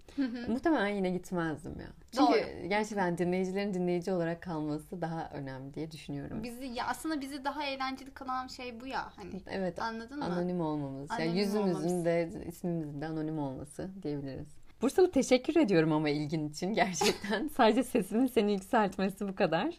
Muhtemelen 0.48 0.88
yine 0.88 1.10
gitmezdim 1.10 1.80
ya. 1.80 1.86
Çünkü 2.12 2.32
Doğru. 2.32 2.68
gerçekten 2.68 3.18
dinleyicilerin 3.18 3.74
dinleyici 3.74 4.12
olarak 4.12 4.42
kalması 4.42 5.00
daha 5.00 5.30
önemli 5.34 5.74
diye 5.74 5.90
düşünüyorum. 5.90 6.42
Bizi 6.42 6.64
ya 6.66 6.86
aslında 6.86 7.20
bizi 7.20 7.44
daha 7.44 7.64
eğlenceli 7.64 8.10
kılan 8.10 8.46
şey 8.46 8.80
bu 8.80 8.86
ya 8.86 9.12
hani. 9.16 9.40
Evet 9.50 9.82
Anladın 9.82 10.18
mı? 10.18 10.24
anonim 10.24 10.60
olmamız. 10.60 11.10
Anonim 11.10 11.26
yani 11.26 11.38
yüzümüzün 11.38 11.88
olmamız. 11.88 12.04
de 12.04 12.30
ismimizin 12.46 13.00
de 13.00 13.06
anonim 13.06 13.38
olması 13.38 13.90
diyebiliriz. 14.02 14.48
Bursalı 14.82 15.10
teşekkür 15.10 15.56
ediyorum 15.56 15.92
ama 15.92 16.08
ilgin 16.08 16.48
için 16.48 16.74
gerçekten. 16.74 17.48
Sadece 17.56 17.82
sesimin 17.82 18.26
seni 18.26 18.52
yükseltmesi 18.52 19.28
bu 19.28 19.34
kadar. 19.34 19.74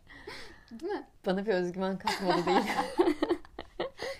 Değil 0.71 0.91
mi? 0.91 1.07
Bana 1.25 1.45
bir 1.45 1.53
özgüven 1.53 1.97
katmadı 1.97 2.45
değil. 2.45 2.59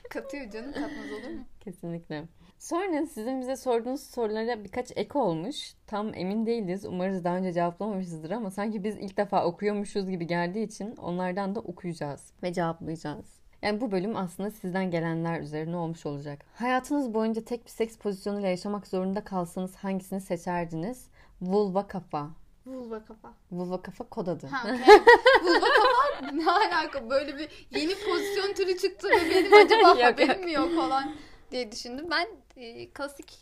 Katıyor 0.10 0.50
canım 0.50 0.72
katmaz 0.72 1.12
olur 1.12 1.36
mu? 1.36 1.46
Kesinlikle. 1.60 2.24
Sonra 2.60 3.06
sizin 3.06 3.42
bize 3.42 3.56
sorduğunuz 3.56 4.04
sorulara 4.04 4.64
birkaç 4.64 4.92
ek 4.96 5.20
olmuş. 5.20 5.74
Tam 5.88 6.14
emin 6.14 6.46
değiliz. 6.46 6.86
Umarız 6.86 7.24
daha 7.24 7.38
önce 7.38 7.54
cevaplamamışızdır 7.54 8.32
ama 8.32 8.52
sanki 8.52 8.84
biz 8.84 8.98
ilk 8.98 9.18
defa 9.18 9.46
okuyormuşuz 9.46 10.10
gibi 10.10 10.28
geldiği 10.28 10.66
için 10.66 10.96
onlardan 10.96 11.56
da 11.56 11.60
okuyacağız 11.60 12.34
ve 12.44 12.54
cevaplayacağız. 12.54 13.40
Yani 13.62 13.82
bu 13.82 13.92
bölüm 13.92 14.16
aslında 14.16 14.52
sizden 14.52 14.92
gelenler 14.92 15.42
üzerine 15.42 15.76
olmuş 15.76 16.06
olacak. 16.06 16.46
Hayatınız 16.56 17.14
boyunca 17.14 17.46
tek 17.46 17.66
bir 17.66 17.70
seks 17.70 17.98
pozisyonuyla 17.98 18.50
yaşamak 18.50 18.88
zorunda 18.88 19.24
kalsanız 19.24 19.76
hangisini 19.76 20.22
seçerdiniz? 20.22 21.08
Vulva 21.42 21.88
kafa. 21.88 22.30
Vulva 22.66 23.06
kafa. 23.06 23.34
Vulva 23.52 23.82
kafa 23.82 24.04
kod 24.04 24.28
adı. 24.28 24.48
Ha, 24.48 24.62
okay. 24.64 25.00
Vulva 25.44 25.60
kafa 25.68 26.32
ne 26.32 26.52
alaka 26.52 27.10
böyle 27.10 27.38
bir 27.38 27.68
yeni 27.72 27.96
pozisyon 27.96 28.54
türü 28.54 28.78
çıktı 28.78 29.08
ve 29.10 29.30
benim 29.30 29.54
acaba 29.54 29.90
haberim 30.06 30.30
yok. 30.30 30.44
mi 30.46 30.54
yok 30.54 30.76
falan 30.76 31.12
diye 31.52 31.72
düşündüm. 31.72 32.08
Ben 32.12 32.28
e, 32.58 32.90
klasik 32.90 33.38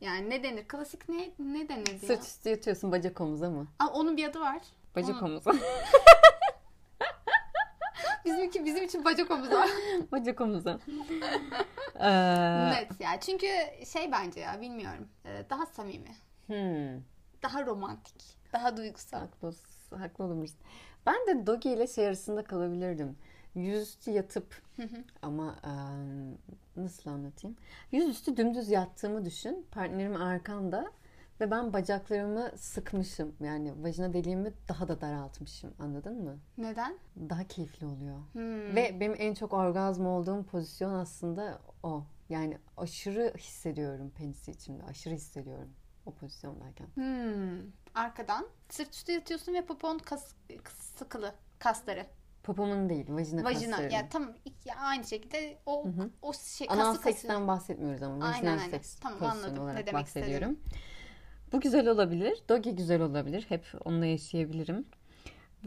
yani 0.00 0.30
ne 0.30 0.42
denir? 0.42 0.68
Klasik 0.68 1.08
ne 1.08 1.30
ne 1.38 1.68
denirdi 1.68 1.90
ya? 1.92 1.98
Sırt 1.98 2.22
üstü 2.22 2.48
yatıyorsun 2.48 2.92
bacak 2.92 3.20
omuza 3.20 3.50
mı? 3.50 3.66
Aa, 3.78 3.86
onun 3.86 4.16
bir 4.16 4.28
adı 4.28 4.40
var. 4.40 4.58
Bacak 4.96 5.22
Onun- 5.22 5.30
omuza. 5.30 5.52
Bizimki 8.24 8.64
bizim 8.64 8.84
için 8.84 9.04
bacak 9.04 9.30
omuzu 9.30 9.52
var. 9.56 9.68
bacak 10.12 10.40
omuza. 10.40 10.78
Ee, 12.00 12.70
Net 12.70 13.00
ya. 13.00 13.20
Çünkü 13.20 13.46
şey 13.92 14.12
bence 14.12 14.40
ya 14.40 14.60
bilmiyorum. 14.60 15.08
Ee, 15.24 15.44
Daha 15.50 15.66
samimi. 15.66 16.14
hmm. 16.46 17.02
Daha 17.46 17.66
romantik. 17.66 18.38
Daha 18.52 18.76
duygusal. 18.76 19.18
Haklı, 19.20 19.52
haklı 19.96 20.24
olabilirsin. 20.24 20.58
Ben 21.06 21.14
de 21.26 21.46
Dogi 21.46 21.70
ile 21.70 21.86
şey 21.86 22.06
arasında 22.06 22.44
kalabilirdim. 22.44 23.16
Yüzüstü 23.54 24.10
yatıp 24.10 24.62
ama 25.22 25.56
em, 25.64 26.38
nasıl 26.84 27.10
anlatayım? 27.10 27.56
Yüzüstü 27.92 28.36
dümdüz 28.36 28.70
yattığımı 28.70 29.24
düşün. 29.24 29.66
Partnerim 29.70 30.16
arkamda 30.16 30.92
ve 31.40 31.50
ben 31.50 31.72
bacaklarımı 31.72 32.50
sıkmışım. 32.56 33.34
Yani 33.40 33.84
vajina 33.84 34.12
deliğimi 34.12 34.52
daha 34.68 34.88
da 34.88 35.00
daraltmışım. 35.00 35.74
Anladın 35.78 36.24
mı? 36.24 36.38
Neden? 36.58 36.98
Daha 37.28 37.44
keyifli 37.44 37.86
oluyor. 37.86 38.18
Hmm. 38.32 38.76
Ve 38.76 39.00
benim 39.00 39.14
en 39.18 39.34
çok 39.34 39.52
orgazm 39.52 40.06
olduğum 40.06 40.44
pozisyon 40.44 40.94
aslında 40.94 41.58
o. 41.82 42.04
Yani 42.28 42.58
aşırı 42.76 43.34
hissediyorum 43.38 44.10
penisi 44.10 44.50
içimde. 44.50 44.82
Aşırı 44.84 45.14
hissediyorum 45.14 45.68
o 46.06 46.14
pozisyondayken. 46.14 46.86
Hmm. 46.94 47.70
Arkadan 47.94 48.46
sırt 48.68 48.94
üstü 48.94 49.12
yatıyorsun 49.12 49.54
ve 49.54 49.64
popon 49.64 49.98
kas, 49.98 50.34
sıkılı 50.96 51.34
kasları. 51.58 52.06
Popomun 52.42 52.88
değil, 52.88 53.06
vajina, 53.08 53.44
Vajina. 53.44 53.70
kaslarım. 53.70 53.90
Ya 53.90 54.08
tam 54.08 54.32
ya 54.64 54.76
aynı 54.76 55.04
şekilde 55.04 55.58
o 55.66 55.86
hı. 55.86 56.10
o 56.22 56.32
şey 56.32 56.66
Anal 56.70 56.92
kası 56.92 57.02
seksten 57.02 57.48
bahsetmiyoruz 57.48 58.02
ama 58.02 58.24
Aynen, 58.24 58.56
vajinal 58.56 58.70
seks 58.70 58.96
Tamam, 58.96 59.30
anladım 59.30 59.54
ne 59.56 59.60
olarak 59.60 59.86
demek 59.86 59.94
bahsediyorum. 59.94 60.60
Bu 61.52 61.60
güzel 61.60 61.88
olabilir. 61.88 62.42
Dogi 62.48 62.76
güzel 62.76 63.00
olabilir. 63.00 63.46
Hep 63.48 63.64
onunla 63.84 64.06
yaşayabilirim. 64.06 64.86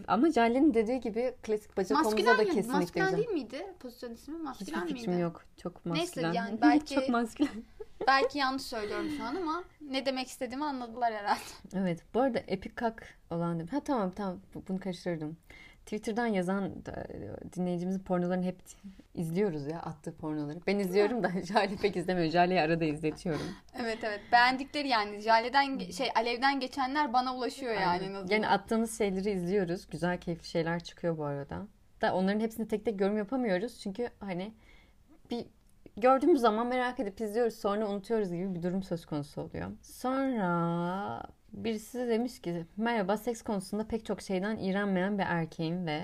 Ama 0.08 0.32
Jale'nin 0.32 0.73
dediği 0.73 0.99
gibi 1.02 1.34
klasik 1.43 1.78
bacak 1.78 1.91
omuza 1.97 2.10
Maskülen 2.10 2.38
da 2.38 2.41
mi? 2.41 2.45
kesinlikle 2.49 2.80
Maskülen 2.80 3.17
değil 3.17 3.30
miydi? 3.30 3.65
Pozisyon 3.80 4.13
ismi 4.13 4.38
maskülen 4.38 4.67
Hiçbir 4.67 4.82
miydi? 4.93 4.99
fikrim 4.99 5.19
yok. 5.19 5.43
Çok 5.58 5.86
Neyse, 5.86 6.02
maskülen. 6.02 6.34
yani 6.34 6.58
belki- 6.62 6.95
Çok 6.95 7.10
maskülen. 7.19 7.49
Belki 8.08 8.38
yanlış 8.38 8.62
söylüyorum 8.62 9.10
şu 9.17 9.23
an 9.23 9.36
ama 9.36 9.63
ne 9.82 10.06
demek 10.06 10.28
istediğimi 10.28 10.65
anladılar 10.65 11.13
herhalde. 11.13 11.39
Evet. 11.75 11.99
Bu 12.13 12.21
arada 12.21 12.39
Epic 12.39 12.75
Kak 12.75 13.04
olan... 13.32 13.67
Ha 13.67 13.80
tamam 13.80 14.12
tamam. 14.12 14.39
Bu- 14.56 14.63
Bunu 14.67 14.80
karıştırdım. 14.80 15.38
Twitter'dan 15.89 16.28
yazan 16.28 16.65
e, 16.65 17.54
dinleyicimizin 17.54 17.99
pornolarını 17.99 18.45
hep 18.45 18.60
izliyoruz 19.13 19.67
ya 19.67 19.80
attığı 19.80 20.15
pornoları. 20.17 20.60
Ben 20.67 20.80
izliyorum 20.80 21.23
da 21.23 21.32
Jale 21.54 21.75
pek 21.75 21.95
izlemiyor. 21.95 22.32
Jale'yi 22.32 22.62
arada 22.62 22.86
izletiyorum. 22.86 23.56
Evet 23.82 23.97
evet. 24.04 24.19
Beğendikleri 24.32 24.88
yani 24.88 25.21
Jale'den 25.21 25.80
şey 25.80 26.10
Alev'den 26.15 26.60
geçenler 26.60 27.13
bana 27.13 27.36
ulaşıyor 27.36 27.73
yani. 27.73 28.04
Aynen. 28.06 28.28
Yani 28.28 28.47
attığınız 28.47 28.97
şeyleri 28.97 29.32
izliyoruz. 29.32 29.88
Güzel 29.89 30.19
keyifli 30.19 30.47
şeyler 30.47 30.84
çıkıyor 30.84 31.17
bu 31.17 31.25
arada. 31.25 31.67
Da 32.02 32.15
onların 32.15 32.39
hepsini 32.39 32.67
tek 32.67 32.86
tek 32.86 33.02
yorum 33.02 33.17
yapamıyoruz. 33.17 33.80
Çünkü 33.80 34.10
hani 34.19 34.54
bir 35.32 35.45
gördüğümüz 35.97 36.41
zaman 36.41 36.67
merak 36.67 36.99
edip 36.99 37.21
izliyoruz 37.21 37.56
sonra 37.56 37.88
unutuyoruz 37.88 38.32
gibi 38.32 38.56
bir 38.56 38.63
durum 38.63 38.84
söz 38.84 39.06
konusu 39.06 39.41
oluyor. 39.41 39.71
Sonra 39.82 41.23
birisi 41.54 41.98
demiş 41.98 42.42
ki 42.42 42.66
merhaba 42.78 43.18
seks 43.18 43.42
konusunda 43.42 43.88
pek 43.88 44.06
çok 44.06 44.22
şeyden 44.22 44.58
iğrenmeyen 44.58 45.18
bir 45.18 45.24
erkeğim 45.24 45.88
ve 45.88 46.02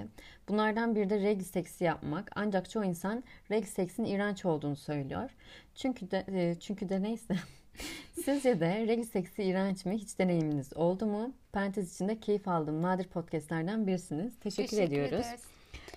bunlardan 0.50 0.96
biri 0.96 1.10
de 1.10 1.20
regl 1.20 1.44
seksi 1.44 1.84
yapmak. 1.84 2.32
Ancak 2.36 2.70
çoğu 2.70 2.86
insan 2.86 3.24
regl 3.52 3.66
seksin 3.66 4.06
iğrenç 4.06 4.46
olduğunu 4.46 4.76
söylüyor. 4.76 5.30
Çünkü 5.76 6.12
de 6.12 6.26
e, 6.28 6.56
çünkü 6.60 6.90
de 6.90 7.02
neyse. 7.02 7.36
Sizce 8.14 8.60
de 8.60 8.88
regl 8.88 9.04
seksi 9.04 9.44
iğrenç 9.44 9.86
mi? 9.86 9.98
Hiç 9.98 10.20
deneyiminiz 10.20 10.74
oldu 10.78 11.06
mu? 11.06 11.34
Parantez 11.54 11.96
içinde 11.96 12.20
keyif 12.20 12.48
aldığım 12.48 12.82
nadir 12.82 13.08
podcastlerden 13.08 13.88
birisiniz. 13.88 14.40
Teşekkür, 14.40 14.78
ediyoruz. 14.78 15.14
ederiz. 15.14 15.44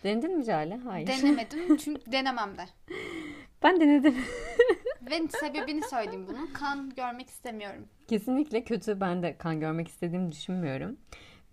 Denedin 0.05 0.39
mi 0.39 0.45
Cale? 0.45 0.77
Hayır. 0.77 1.07
Denemedim 1.07 1.77
çünkü 1.77 2.13
denemem 2.13 2.59
de. 2.59 2.65
ben 3.63 3.81
denedim. 3.81 4.15
Ve 5.11 5.29
sebebini 5.29 5.83
söyleyeyim 5.83 6.27
bunun. 6.29 6.47
Kan 6.47 6.91
görmek 6.97 7.29
istemiyorum. 7.29 7.87
Kesinlikle 8.09 8.65
kötü. 8.65 9.01
Ben 9.01 9.23
de 9.23 9.37
kan 9.39 9.61
görmek 9.61 9.89
istediğimi 9.89 10.33
düşünmüyorum. 10.33 10.97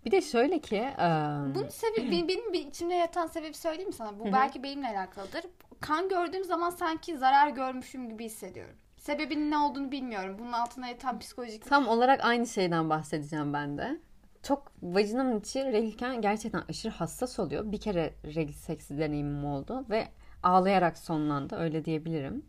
Bir 0.04 0.10
de 0.10 0.20
şöyle 0.20 0.58
ki... 0.58 0.76
em, 0.76 1.54
Bunun 1.54 1.68
sebebi 1.68 2.28
benim, 2.28 2.54
içimde 2.54 2.94
yatan 2.94 3.26
sebebi 3.26 3.54
söyleyeyim 3.54 3.88
mi 3.88 3.94
sana? 3.94 4.18
Bu 4.18 4.24
belki 4.32 4.62
benimle 4.62 4.88
alakalıdır. 4.88 5.44
Kan 5.80 6.08
gördüğüm 6.08 6.44
zaman 6.44 6.70
sanki 6.70 7.18
zarar 7.18 7.48
görmüşüm 7.48 8.08
gibi 8.08 8.24
hissediyorum. 8.24 8.74
Sebebinin 8.96 9.50
ne 9.50 9.58
olduğunu 9.58 9.90
bilmiyorum. 9.92 10.36
Bunun 10.38 10.52
altına 10.52 10.88
yatan 10.88 11.18
psikolojik 11.18 11.66
Tam 11.66 11.88
olarak 11.88 12.24
aynı 12.24 12.46
şeyden 12.46 12.90
bahsedeceğim 12.90 13.52
ben 13.52 13.78
de. 13.78 14.00
Çok 14.42 14.72
vajinamın 14.82 15.40
içi 15.40 15.64
reglken 15.64 16.20
gerçekten 16.22 16.62
aşırı 16.68 16.92
hassas 16.92 17.38
oluyor. 17.38 17.72
Bir 17.72 17.80
kere 17.80 18.14
regl 18.24 18.52
seksi 18.52 18.98
deneyimim 18.98 19.44
oldu 19.44 19.84
ve 19.90 20.08
ağlayarak 20.42 20.98
sonlandı 20.98 21.56
öyle 21.56 21.84
diyebilirim. 21.84 22.46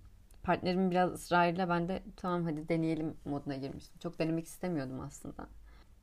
Partnerimin 0.47 0.91
biraz 0.91 1.13
ısrarıyla 1.13 1.69
ben 1.69 1.87
de 1.87 2.03
tamam 2.15 2.43
hadi 2.43 2.69
deneyelim 2.69 3.17
moduna 3.25 3.55
girmiştim. 3.55 3.99
Çok 3.99 4.19
denemek 4.19 4.45
istemiyordum 4.45 4.99
aslında. 4.99 5.47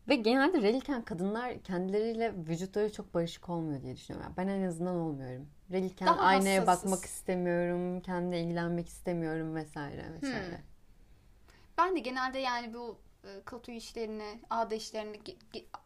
Ve 0.09 0.15
genelde 0.15 0.63
reglken 0.63 1.03
kadınlar 1.03 1.59
kendileriyle 1.59 2.35
vücutları 2.49 2.93
çok 2.93 3.15
barışık 3.15 3.49
olmuyor 3.49 3.83
diye 3.83 3.97
düşünüyorum. 3.97 4.35
Yani 4.39 4.49
ben 4.49 4.53
en 4.53 4.69
azından 4.69 4.97
olmuyorum. 4.97 5.47
Daha 6.01 6.21
aynaya 6.21 6.61
hassasız. 6.61 6.85
bakmak 6.85 7.05
istemiyorum, 7.05 8.01
kendine 8.01 8.41
ilgilenmek 8.41 8.89
istemiyorum 8.89 9.55
vesaire 9.55 10.13
vesaire. 10.13 10.61
Ben 11.79 11.97
de 11.97 12.01
genelde 12.01 12.39
yani 12.39 12.75
bu 12.75 12.99
e, 13.25 13.61
tüy 13.63 13.77
işlerini, 13.77 14.41
ağda 14.51 14.75
işlerini 14.75 15.21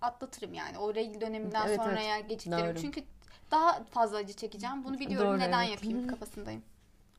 atlatırım 0.02 0.54
yani. 0.54 0.78
O 0.78 0.94
regl 0.94 1.20
döneminden 1.20 1.66
Evet, 1.66 1.76
sonraya 1.76 2.20
geçittiririm. 2.20 2.66
Doğru. 2.66 2.80
Çünkü 2.80 3.04
daha 3.50 3.84
fazla 3.84 4.16
acı 4.16 4.32
çekeceğim. 4.32 4.84
Bunu 4.84 4.98
biliyorum. 4.98 5.28
Doğru, 5.28 5.38
Neden 5.38 5.62
evet. 5.62 5.70
yapayım 5.70 6.08
kafasındayım. 6.08 6.62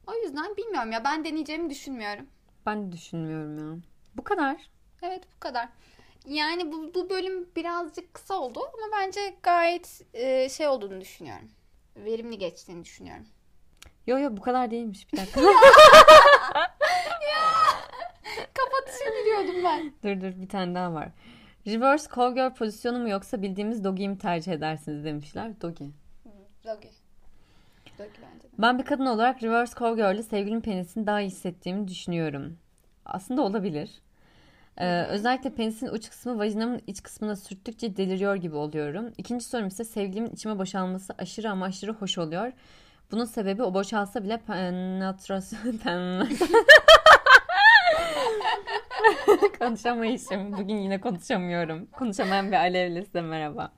O 0.10 0.14
yüzden 0.26 0.58
bilmiyorum 0.58 0.92
ya. 0.92 1.04
Ben 1.04 1.26
deneyeceğimi 1.26 1.70
düşünmüyorum. 1.70 2.26
ben 2.66 2.88
de 2.88 2.92
düşünmüyorum 2.92 3.58
ya. 3.58 3.80
Bu 4.16 4.24
kadar. 4.24 4.70
Evet 5.02 5.24
bu 5.36 5.40
kadar. 5.40 5.70
Yani 6.26 6.72
bu, 6.72 6.94
bu 6.94 7.10
bölüm 7.10 7.50
birazcık 7.56 8.14
kısa 8.14 8.34
oldu 8.40 8.60
ama 8.60 8.98
bence 8.98 9.36
gayet 9.44 10.02
e, 10.14 10.50
şey 10.50 10.68
olduğunu 10.68 11.02
düşünüyorum. 11.02 11.50
Verimli 11.98 12.38
geçtiğini 12.38 12.86
düşünüyorum. 12.86 13.26
Yo 14.08 14.20
yo 14.20 14.38
bu 14.38 14.42
kadar 14.42 14.72
değilmiş 14.72 15.14
bir 15.14 15.18
dakika. 15.18 15.42
Kapatışa 18.54 19.06
giriyordum 19.20 19.64
ben. 19.64 19.94
dur 20.04 20.22
dur 20.22 20.42
bir 20.42 20.50
tane 20.50 20.76
daha 20.76 20.94
var. 20.94 21.10
Reverse 21.68 22.10
cowgirl 22.16 22.54
pozisyonu 22.54 23.00
mu 23.00 23.10
yoksa 23.10 23.42
bildiğimiz 23.42 23.84
doggy'yi 23.84 24.10
mi 24.10 24.18
tercih 24.18 24.52
edersiniz 24.52 25.06
demişler. 25.06 25.62
Doggy. 25.62 25.84
Dogi. 26.66 26.90
Dogi 28.00 28.10
bence 28.10 28.44
de. 28.44 28.48
Ben 28.58 28.80
bir 28.80 28.86
kadın 28.86 29.06
olarak 29.06 29.44
reverse 29.44 29.74
cowgirl'le 29.80 30.24
sevgilimin 30.24 30.62
penisini 30.62 31.08
daha 31.08 31.22
iyi 31.22 31.28
hissettiğimi 31.28 31.88
düşünüyorum. 31.88 32.58
Aslında 33.06 33.42
olabilir. 33.42 33.90
Ee, 34.78 35.04
özellikle 35.04 35.56
penisin 35.56 35.88
uç 35.88 36.10
kısmı 36.10 36.40
vajinamın 36.40 36.82
iç 36.88 37.04
kısmına 37.04 37.36
sürttükçe 37.36 37.98
deliriyor 37.98 38.36
gibi 38.36 38.56
oluyorum. 38.56 39.14
İkinci 39.18 39.46
sorum 39.46 39.68
ise 39.68 39.84
sevgilimin 39.84 40.30
içime 40.30 40.60
boşalması 40.60 41.14
aşırı 41.18 41.52
ama 41.52 41.66
aşırı 41.66 41.94
hoş 41.94 42.18
oluyor. 42.18 42.52
Bunun 43.12 43.26
sebebi 43.26 43.64
o 43.64 43.74
boşalsa 43.74 44.24
bile 44.24 44.38
penetrasyon... 44.38 45.60
pen- 45.78 46.28
Konuşamayışım. 49.60 50.54
Bugün 50.54 50.78
yine 50.78 51.02
konuşamıyorum. 51.02 51.86
Konuşamayan 51.86 52.48
bir 52.52 52.58
alevli 52.58 53.06
size 53.06 53.22
merhaba. 53.22 53.72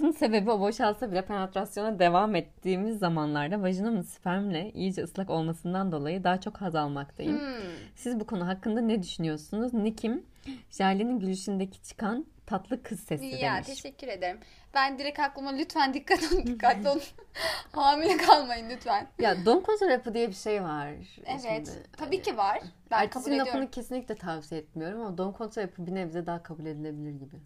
Bunun 0.00 0.12
sebebi 0.12 0.50
o 0.50 0.60
boşalsa 0.60 1.10
bile 1.10 1.24
penetrasyona 1.24 1.98
devam 1.98 2.34
ettiğimiz 2.34 2.98
zamanlarda 2.98 3.62
vajinamın 3.62 4.02
spermle 4.02 4.70
iyice 4.72 5.02
ıslak 5.02 5.30
olmasından 5.30 5.92
dolayı 5.92 6.24
daha 6.24 6.40
çok 6.40 6.56
haz 6.56 6.74
almaktayım. 6.74 7.38
Hmm. 7.40 7.54
Siz 7.94 8.20
bu 8.20 8.26
konu 8.26 8.46
hakkında 8.48 8.80
ne 8.80 9.02
düşünüyorsunuz? 9.02 9.74
Nikim, 9.74 10.26
Jale'nin 10.70 11.20
gülüşündeki 11.20 11.82
çıkan 11.82 12.26
tatlı 12.46 12.82
kız 12.82 13.00
sesi 13.00 13.26
Ya 13.26 13.54
demiş. 13.54 13.66
teşekkür 13.66 14.08
ederim. 14.08 14.38
Ben 14.74 14.98
direkt 14.98 15.18
aklıma 15.20 15.50
lütfen 15.50 15.94
dikkat 15.94 16.32
olun, 16.32 16.46
dikkatli 16.46 16.88
olun. 16.88 17.02
Hamile 17.72 18.16
kalmayın 18.16 18.70
lütfen. 18.70 19.06
Ya 19.18 19.44
don 19.44 19.60
kontrol 19.60 19.88
yapı 19.88 20.14
diye 20.14 20.28
bir 20.28 20.34
şey 20.34 20.62
var. 20.62 20.88
Evet. 21.26 21.42
Şimdi, 21.42 21.70
tabii 21.96 22.22
ki 22.22 22.36
var. 22.36 22.58
Ben 22.90 22.98
kabul 22.98 23.04
Ertesi 23.04 23.30
ediyorum. 23.30 23.48
lafını 23.48 23.70
kesinlikle 23.70 24.14
tavsiye 24.14 24.60
etmiyorum 24.60 25.00
ama 25.00 25.18
don 25.18 25.32
kontrol 25.32 25.62
yapı 25.62 25.86
bir 25.86 25.94
nebze 25.94 26.26
daha 26.26 26.42
kabul 26.42 26.66
edilebilir 26.66 27.10
gibi. 27.12 27.36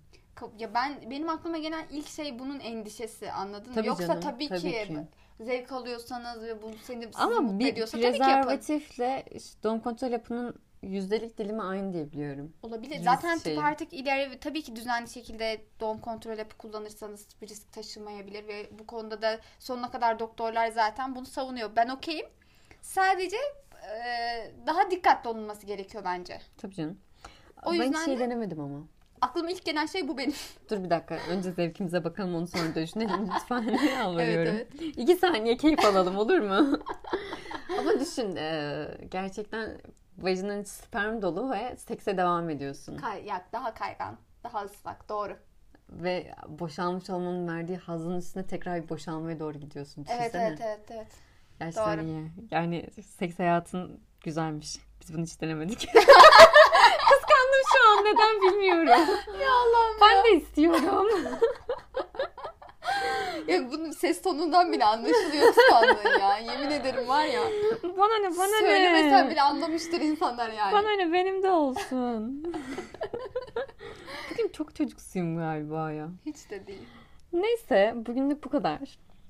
Ya 0.59 0.75
ben 0.75 1.11
benim 1.11 1.29
aklıma 1.29 1.59
gelen 1.59 1.87
ilk 1.91 2.09
şey 2.09 2.39
bunun 2.39 2.61
endişesi 2.61 3.33
anladın 3.33 3.69
mı? 3.69 3.75
Tabii 3.75 3.87
Yoksa 3.89 4.07
canım, 4.07 4.21
tabii, 4.21 4.49
tabii 4.49 4.61
ki, 4.61 4.85
ki. 4.87 5.07
zevk 5.41 5.73
alıyorsanız 5.73 6.43
ve 6.43 6.63
bu 6.63 6.71
seni 6.83 7.09
Ama 7.15 7.41
mutlu 7.41 7.59
bir 7.59 7.67
ediyorsa 7.73 7.99
tabii 8.01 8.13
ki 8.13 8.19
yapın. 8.19 8.27
prezervatifle 8.49 9.25
işte 9.31 9.63
don 9.63 9.79
kontrol 9.79 10.11
yapının 10.11 10.55
yüzdelik 10.83 11.39
dilimi 11.39 11.63
aynı 11.63 11.93
diye 11.93 12.13
biliyorum. 12.13 12.53
Olabilir. 12.63 12.95
Yüz 12.97 13.05
Zaten 13.05 13.39
şey. 13.39 13.55
tıp 13.55 13.65
artık 13.65 13.93
ileri 13.93 14.39
tabii 14.41 14.63
ki 14.63 14.77
düzenli 14.77 15.09
şekilde 15.11 15.61
doğum 15.81 16.01
kontrol 16.01 16.39
yapı 16.39 16.57
kullanırsanız 16.57 17.27
bir 17.43 17.49
risk 17.49 17.73
taşımayabilir 17.73 18.49
ve 18.49 18.67
bu 18.79 18.87
konuda 18.87 19.23
da 19.23 19.39
sonuna 19.59 19.91
kadar 19.91 20.19
doktorlar 20.19 20.69
zaten 20.71 21.15
bunu 21.17 21.27
savunuyor. 21.27 21.71
Ben 21.77 21.89
okeyim. 21.89 22.27
Sadece 22.83 23.37
e, 23.37 24.53
daha 24.67 24.91
dikkatli 24.91 25.29
olunması 25.31 25.67
gerekiyor 25.67 26.05
bence. 26.05 26.41
Tabii 26.59 26.75
canım. 26.75 26.99
O 27.67 27.71
ben 27.73 27.75
hiç 27.77 27.83
yüzden 27.85 28.05
şey 28.05 28.17
de- 28.17 28.21
denemedim 28.21 28.61
ama. 28.61 28.79
Aklıma 29.21 29.51
ilk 29.51 29.65
gelen 29.65 29.87
şey 29.87 30.09
bu 30.09 30.19
benim. 30.19 30.35
Dur 30.71 30.85
bir 30.85 30.91
dakika. 30.91 31.19
Önce 31.31 31.53
zevkimize 31.53 32.05
bakalım 32.05 32.35
onu 32.35 32.47
sonra 32.47 32.75
düşünelim 32.75 33.31
lütfen. 33.35 33.63
Yalvarıyorum. 33.99 34.55
Evet, 34.55 34.69
İki 34.97 35.17
saniye 35.17 35.57
keyif 35.57 35.85
alalım 35.85 36.19
olur 36.19 36.39
mu? 36.39 36.79
Ama 37.79 38.01
düşün 38.01 38.37
e, 38.37 38.87
gerçekten 39.11 39.79
vajinanın 40.19 40.63
sperm 40.63 41.23
dolu 41.23 41.51
ve 41.51 41.77
sekse 41.77 42.17
devam 42.17 42.51
ediyorsun. 42.51 42.97
Kay, 42.97 43.25
ya, 43.25 43.45
daha 43.53 43.75
kaygan, 43.75 44.17
daha 44.45 44.65
ıslak. 44.65 45.09
Doğru. 45.09 45.37
Ve 45.91 46.35
boşalmış 46.49 47.11
olmanın 47.11 47.49
verdiği 47.49 47.77
hazın 47.79 48.17
üstüne 48.19 48.47
tekrar 48.47 48.83
bir 48.83 48.89
boşalmaya 48.89 49.41
doğru 49.41 49.59
gidiyorsun. 49.59 50.07
Evet, 50.11 50.21
Düşünsene. 50.21 50.47
evet, 50.49 50.61
evet, 50.65 50.81
evet. 50.91 51.07
Gerçekten 51.61 51.99
Doğru. 51.99 52.07
iyi. 52.07 52.31
Yani 52.51 52.87
seks 53.19 53.39
hayatın 53.39 54.01
güzelmiş. 54.21 54.79
Biz 55.01 55.15
bunu 55.15 55.23
hiç 55.23 55.41
denemedik. 55.41 55.89
Kıskandım 57.51 57.63
şu 57.73 57.91
an. 57.91 58.05
Neden 58.05 58.43
bilmiyorum. 58.43 59.17
Ya 59.41 59.53
Allah'ım 59.53 59.97
Ben 60.01 60.25
de 60.25 60.37
istiyorum. 60.37 61.09
Ya 63.47 63.71
bunun 63.73 63.91
ses 63.91 64.23
tonundan 64.23 64.73
bile 64.73 64.85
anlaşılıyor 64.85 65.55
kıskandığın 65.55 66.21
ya. 66.21 66.39
Yemin 66.39 66.71
ederim 66.71 67.09
var 67.09 67.25
ya. 67.25 67.41
bana 67.83 68.19
ne 68.19 68.37
bana 68.39 68.47
ne. 68.61 68.67
Söylemesen 68.67 69.31
bile 69.31 69.43
anlamıştır 69.43 70.01
insanlar 70.01 70.51
yani. 70.51 70.73
Bana 70.73 70.91
ne 70.91 71.13
benim 71.13 71.43
de 71.43 71.51
olsun. 71.51 72.45
Bugün 74.31 74.49
çok 74.49 74.75
çocuksuyum 74.77 75.37
galiba 75.37 75.93
ya. 75.93 76.09
Hiç 76.27 76.51
de 76.51 76.67
değil. 76.67 76.89
Neyse 77.33 77.93
bugünlük 77.97 78.45
bu 78.45 78.49
kadar. 78.51 78.79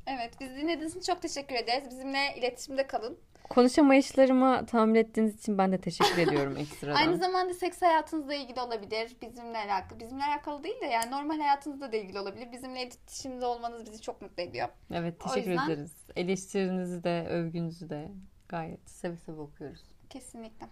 Evet 0.06 0.30
biz 0.40 0.50
dinlediğiniz 0.50 0.96
için 0.96 1.12
çok 1.12 1.22
teşekkür 1.22 1.54
ederiz. 1.54 1.90
Bizimle 1.90 2.35
iletişimde 2.37 2.87
kalın. 2.87 3.18
Konuşamayışlarıma 3.50 4.66
tahammül 4.66 4.96
ettiğiniz 4.98 5.38
için 5.38 5.58
ben 5.58 5.72
de 5.72 5.80
teşekkür 5.80 6.18
ediyorum 6.28 6.56
ekstradan. 6.56 6.94
Aynı 6.96 7.16
zamanda 7.16 7.54
seks 7.54 7.82
hayatınızla 7.82 8.34
ilgili 8.34 8.60
olabilir. 8.60 9.16
Bizimle 9.22 9.58
alakalı. 9.58 10.00
Bizimle 10.00 10.24
alakalı 10.24 10.64
değil 10.64 10.80
de 10.80 10.86
yani 10.86 11.10
normal 11.10 11.38
hayatınızda 11.38 11.92
da 11.92 11.96
ilgili 11.96 12.18
olabilir. 12.20 12.52
Bizimle 12.52 12.82
iletişimde 12.82 13.46
olmanız 13.46 13.86
bizi 13.86 14.00
çok 14.02 14.22
mutlu 14.22 14.42
ediyor. 14.42 14.68
Evet 14.92 15.14
O 15.24 15.28
teşekkür 15.28 15.50
yüzden- 15.50 15.66
ederiz. 15.70 15.92
Eleştirinizi 16.16 17.04
de 17.04 17.26
övgünüzü 17.30 17.90
de 17.90 18.08
gayet 18.48 18.90
seve 18.90 19.16
seve 19.16 19.40
okuyoruz. 19.40 19.82
Kesinlikle. 20.10 20.66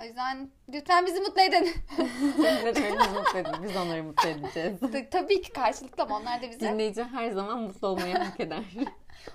O 0.00 0.04
yüzden 0.04 0.50
lütfen 0.72 1.06
bizi 1.06 1.20
mutlu 1.20 1.40
edin. 1.42 1.68
ne 2.38 2.56
demek 2.58 2.76
bizi 2.76 3.10
mutlu 3.18 3.38
edin. 3.38 3.52
Biz 3.62 3.76
onları 3.76 4.02
mutlu 4.04 4.28
edeceğiz. 4.28 4.80
Ta- 4.80 5.10
Tabii 5.10 5.42
ki 5.42 5.52
karşılıklı 5.52 6.02
ama 6.02 6.16
onlar 6.16 6.42
da 6.42 6.50
bize. 6.50 6.60
Dinleyici 6.60 7.04
her 7.04 7.30
zaman 7.30 7.60
mutlu 7.60 7.88
olmayı 7.88 8.14
hak 8.14 8.40
eder. 8.40 8.64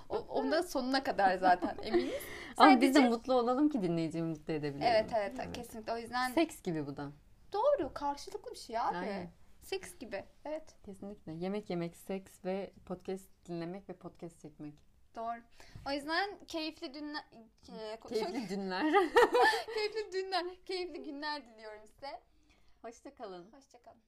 O, 0.10 0.18
onda 0.18 0.64
sonuna 0.64 1.04
kadar 1.04 1.38
zaten 1.38 1.76
eminiz. 1.84 2.14
Ama 2.60 2.82
biz 2.82 2.90
de 2.96 3.00
Sadece- 3.00 3.10
mutlu 3.10 3.34
olalım 3.34 3.70
ki 3.70 3.82
dinleyiciyi 3.82 4.24
mutlu 4.24 4.54
edebilelim. 4.54 4.88
Evet, 4.92 5.12
evet 5.16 5.52
kesinlikle. 5.54 5.94
O 5.94 5.98
yüzden 5.98 6.32
Seks 6.32 6.62
gibi 6.62 6.88
bu 6.88 6.98
da. 6.98 7.12
doğru 7.54 7.94
karşılıklı 7.94 8.52
bir 8.52 8.56
şey 8.58 8.80
abi. 8.80 8.98
Aynen. 8.98 9.30
Seks 9.62 9.98
gibi. 9.98 10.26
Evet. 10.46 10.76
Kesinlikle. 10.86 11.32
Yemek 11.34 11.70
yemek, 11.70 11.98
seks 11.98 12.46
ve 12.46 12.72
podcast 12.86 13.30
dinlemek 13.46 13.90
ve 13.90 13.94
podcast 13.94 14.40
çekmek. 14.42 14.74
Doğru. 15.16 15.42
O 15.88 15.92
yüzden 15.92 16.40
keyifli 16.48 16.94
dünler 16.94 17.24
e, 17.80 18.00
Keyifli 18.10 18.48
günler. 18.48 18.84
keyifli 19.74 20.12
dünler, 20.14 20.46
keyifli 20.66 21.04
günler 21.04 21.46
diliyorum 21.46 21.88
size. 21.88 22.22
Hoşça 22.82 23.16
kalın. 23.16 23.52
Hoşçakalın. 23.52 24.02